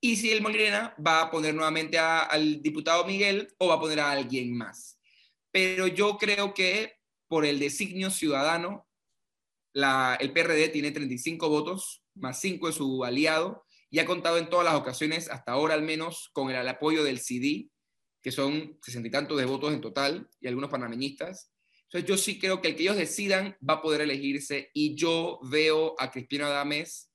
y 0.00 0.16
si 0.16 0.30
el 0.30 0.42
Molina 0.42 0.94
va 1.04 1.22
a 1.22 1.30
poner 1.30 1.54
nuevamente 1.54 1.98
al 1.98 2.62
diputado 2.62 3.04
Miguel 3.04 3.48
o 3.58 3.68
va 3.68 3.74
a 3.74 3.80
poner 3.80 4.00
a 4.00 4.10
alguien 4.10 4.56
más. 4.56 4.98
Pero 5.50 5.86
yo 5.86 6.18
creo 6.18 6.52
que 6.52 6.96
por 7.28 7.44
el 7.44 7.58
designio 7.58 8.10
ciudadano, 8.10 8.86
el 9.74 10.32
PRD 10.32 10.68
tiene 10.68 10.90
35 10.90 11.48
votos, 11.48 12.02
más 12.14 12.40
5 12.40 12.68
de 12.68 12.72
su 12.72 13.04
aliado, 13.04 13.64
y 13.90 13.98
ha 13.98 14.06
contado 14.06 14.38
en 14.38 14.48
todas 14.48 14.64
las 14.64 14.74
ocasiones, 14.74 15.30
hasta 15.30 15.52
ahora 15.52 15.74
al 15.74 15.82
menos, 15.82 16.30
con 16.32 16.50
el, 16.50 16.68
apoyo 16.68 17.04
del 17.04 17.20
CD, 17.20 17.70
que 18.22 18.32
son 18.32 18.78
sesenta 18.82 19.08
y 19.08 19.10
tantos 19.10 19.38
de 19.38 19.44
votos 19.44 19.72
en 19.72 19.80
total, 19.80 20.28
y 20.40 20.48
algunos 20.48 20.70
panameñistas. 20.70 21.50
Entonces 21.86 22.08
yo 22.08 22.16
sí 22.16 22.38
creo 22.38 22.60
que 22.60 22.68
el 22.68 22.76
que 22.76 22.82
ellos 22.82 22.96
decidan 22.96 23.56
va 23.68 23.74
a 23.74 23.82
poder 23.82 24.00
elegirse, 24.00 24.70
y 24.74 24.94
yo 24.94 25.38
veo 25.42 25.94
a 25.98 26.10
Crispino 26.10 26.46
Adames, 26.46 27.10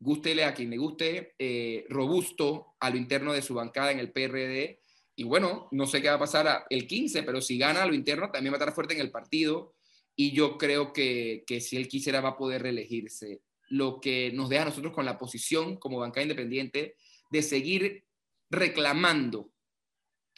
gústele 0.00 0.44
a 0.44 0.54
quien 0.54 0.70
le 0.70 0.78
guste, 0.78 1.34
eh, 1.38 1.86
robusto 1.88 2.74
a 2.80 2.90
lo 2.90 2.96
interno 2.96 3.32
de 3.32 3.42
su 3.42 3.54
bancada 3.54 3.92
en 3.92 4.00
el 4.00 4.12
PRD, 4.12 4.80
y 5.14 5.24
bueno, 5.24 5.68
no 5.70 5.86
sé 5.86 6.00
qué 6.00 6.08
va 6.08 6.14
a 6.14 6.20
pasar 6.20 6.64
el 6.70 6.86
15, 6.86 7.22
pero 7.22 7.40
si 7.40 7.58
gana 7.58 7.82
a 7.82 7.86
lo 7.86 7.94
interno 7.94 8.30
también 8.30 8.52
va 8.52 8.56
a 8.56 8.60
estar 8.60 8.74
fuerte 8.74 8.94
en 8.94 9.00
el 9.00 9.10
partido, 9.10 9.74
y 10.16 10.32
yo 10.32 10.58
creo 10.58 10.92
que, 10.92 11.44
que 11.46 11.60
si 11.60 11.76
él 11.76 11.88
quisiera 11.88 12.20
va 12.20 12.30
a 12.30 12.36
poder 12.36 12.62
reelegirse 12.62 13.42
lo 13.68 14.00
que 14.00 14.32
nos 14.32 14.48
deja 14.48 14.62
a 14.62 14.66
nosotros 14.66 14.92
con 14.92 15.04
la 15.04 15.16
posición 15.16 15.76
como 15.76 15.98
bancada 15.98 16.22
independiente 16.22 16.96
de 17.30 17.42
seguir 17.42 18.04
reclamando 18.50 19.52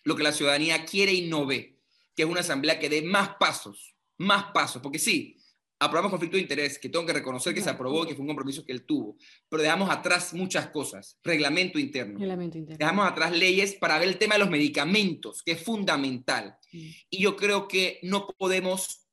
lo 0.04 0.16
que 0.16 0.22
la 0.22 0.32
ciudadanía 0.32 0.84
quiere 0.84 1.12
y 1.12 1.28
no 1.28 1.46
ve, 1.46 1.78
que 2.14 2.22
es 2.22 2.28
una 2.28 2.40
asamblea 2.40 2.78
que 2.78 2.88
dé 2.88 3.02
más 3.02 3.36
pasos, 3.38 3.94
más 4.18 4.52
pasos, 4.52 4.82
porque 4.82 4.98
sí, 4.98 5.36
aprobamos 5.78 6.12
conflicto 6.12 6.36
de 6.36 6.42
interés, 6.42 6.78
que 6.78 6.88
tengo 6.88 7.04
que 7.04 7.12
reconocer 7.12 7.52
que 7.54 7.60
se 7.60 7.70
aprobó, 7.70 8.06
que 8.06 8.14
fue 8.14 8.22
un 8.22 8.28
compromiso 8.28 8.64
que 8.64 8.72
él 8.72 8.84
tuvo, 8.84 9.16
pero 9.48 9.62
dejamos 9.62 9.90
atrás 9.90 10.32
muchas 10.32 10.68
cosas, 10.68 11.18
reglamento 11.24 11.78
interno, 11.78 12.18
reglamento 12.18 12.58
interno. 12.58 12.78
dejamos 12.78 13.06
atrás 13.06 13.32
leyes 13.32 13.74
para 13.74 13.98
ver 13.98 14.08
el 14.08 14.18
tema 14.18 14.34
de 14.34 14.40
los 14.40 14.50
medicamentos, 14.50 15.42
que 15.42 15.52
es 15.52 15.62
fundamental. 15.62 16.56
Y 16.70 17.20
yo 17.22 17.36
creo 17.36 17.66
que 17.66 17.98
no 18.02 18.26
podemos 18.26 19.08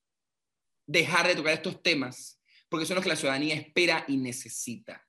dejar 0.86 1.28
de 1.28 1.36
tocar 1.36 1.54
estos 1.54 1.82
temas 1.82 2.40
porque 2.70 2.86
son 2.86 2.96
los 2.96 3.04
que 3.04 3.10
la 3.10 3.16
ciudadanía 3.16 3.56
espera 3.56 4.06
y 4.08 4.18
necesita. 4.18 5.06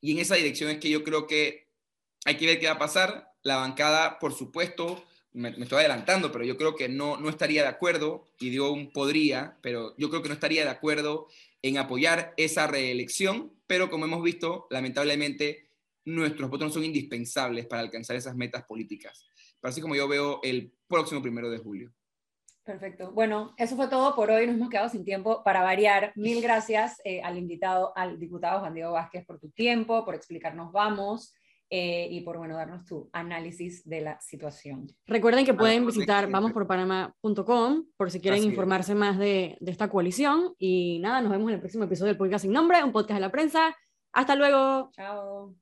Y 0.00 0.12
en 0.12 0.18
esa 0.18 0.36
dirección 0.36 0.70
es 0.70 0.78
que 0.78 0.90
yo 0.90 1.02
creo 1.02 1.26
que 1.26 1.68
hay 2.24 2.36
que 2.36 2.46
ver 2.46 2.60
qué 2.60 2.66
va 2.66 2.74
a 2.74 2.78
pasar. 2.78 3.32
La 3.42 3.56
bancada, 3.56 4.18
por 4.18 4.34
supuesto, 4.34 5.04
me, 5.38 5.50
estoy 5.50 5.78
adelantando, 5.78 6.32
pero 6.32 6.44
yo 6.44 6.56
creo 6.56 6.74
que 6.74 6.88
no, 6.88 7.16
no 7.16 7.28
estaría 7.28 7.62
de 7.62 7.68
acuerdo, 7.68 8.26
y 8.40 8.50
digo 8.50 8.72
un 8.72 8.92
podría, 8.92 9.56
pero 9.62 9.94
yo 9.96 10.10
creo 10.10 10.20
que 10.20 10.28
no 10.28 10.34
estaría 10.34 10.64
de 10.64 10.70
acuerdo 10.70 11.28
en 11.62 11.78
apoyar 11.78 12.34
esa 12.36 12.66
reelección, 12.66 13.52
pero 13.66 13.88
como 13.88 14.04
hemos 14.04 14.22
visto, 14.22 14.66
lamentablemente, 14.70 15.70
nuestros 16.04 16.50
votos 16.50 16.68
no 16.68 16.74
son 16.74 16.84
indispensables 16.84 17.66
para 17.66 17.82
alcanzar 17.82 18.16
esas 18.16 18.34
metas 18.34 18.64
políticas. 18.64 19.26
Pero 19.60 19.70
así 19.70 19.80
como 19.80 19.94
yo 19.94 20.08
veo 20.08 20.40
el 20.42 20.72
próximo 20.88 21.22
primero 21.22 21.50
de 21.50 21.58
julio. 21.58 21.92
Perfecto. 22.64 23.12
Bueno, 23.12 23.54
eso 23.56 23.76
fue 23.76 23.88
todo 23.88 24.14
por 24.14 24.30
hoy. 24.30 24.46
Nos 24.46 24.56
hemos 24.56 24.68
quedado 24.68 24.88
sin 24.88 25.04
tiempo 25.04 25.42
para 25.42 25.62
variar. 25.62 26.12
Mil 26.16 26.42
gracias 26.42 27.00
eh, 27.04 27.22
al 27.22 27.38
invitado, 27.38 27.92
al 27.96 28.18
diputado 28.18 28.60
Juan 28.60 28.74
Diego 28.74 28.92
Vázquez, 28.92 29.24
por 29.24 29.38
tu 29.38 29.50
tiempo, 29.50 30.04
por 30.04 30.14
explicarnos 30.14 30.72
Vamos. 30.72 31.32
Eh, 31.70 32.08
y 32.10 32.22
por 32.22 32.38
bueno, 32.38 32.56
darnos 32.56 32.84
tu 32.84 33.10
análisis 33.12 33.86
de 33.88 34.00
la 34.00 34.20
situación. 34.20 34.86
Recuerden 35.06 35.44
que 35.44 35.54
pueden 35.54 35.86
visitar 35.86 36.30
vamosporpanama.com 36.30 37.84
por 37.96 38.10
si 38.10 38.20
quieren 38.20 38.44
informarse 38.44 38.94
más 38.94 39.18
de, 39.18 39.56
de, 39.60 39.70
esta 39.70 39.88
coalición. 39.88 40.54
Y 40.58 40.98
nada, 41.00 41.20
nos 41.20 41.30
vemos 41.30 41.48
en 41.48 41.54
el 41.54 41.60
próximo 41.60 41.84
episodio 41.84 42.12
del 42.12 42.18
podcast 42.18 42.42
sin 42.42 42.52
nombre, 42.52 42.82
un 42.82 42.92
podcast 42.92 43.14
de 43.14 43.20
la 43.20 43.32
prensa. 43.32 43.76
Hasta 44.12 44.34
luego. 44.34 44.90
Chao. 44.92 45.54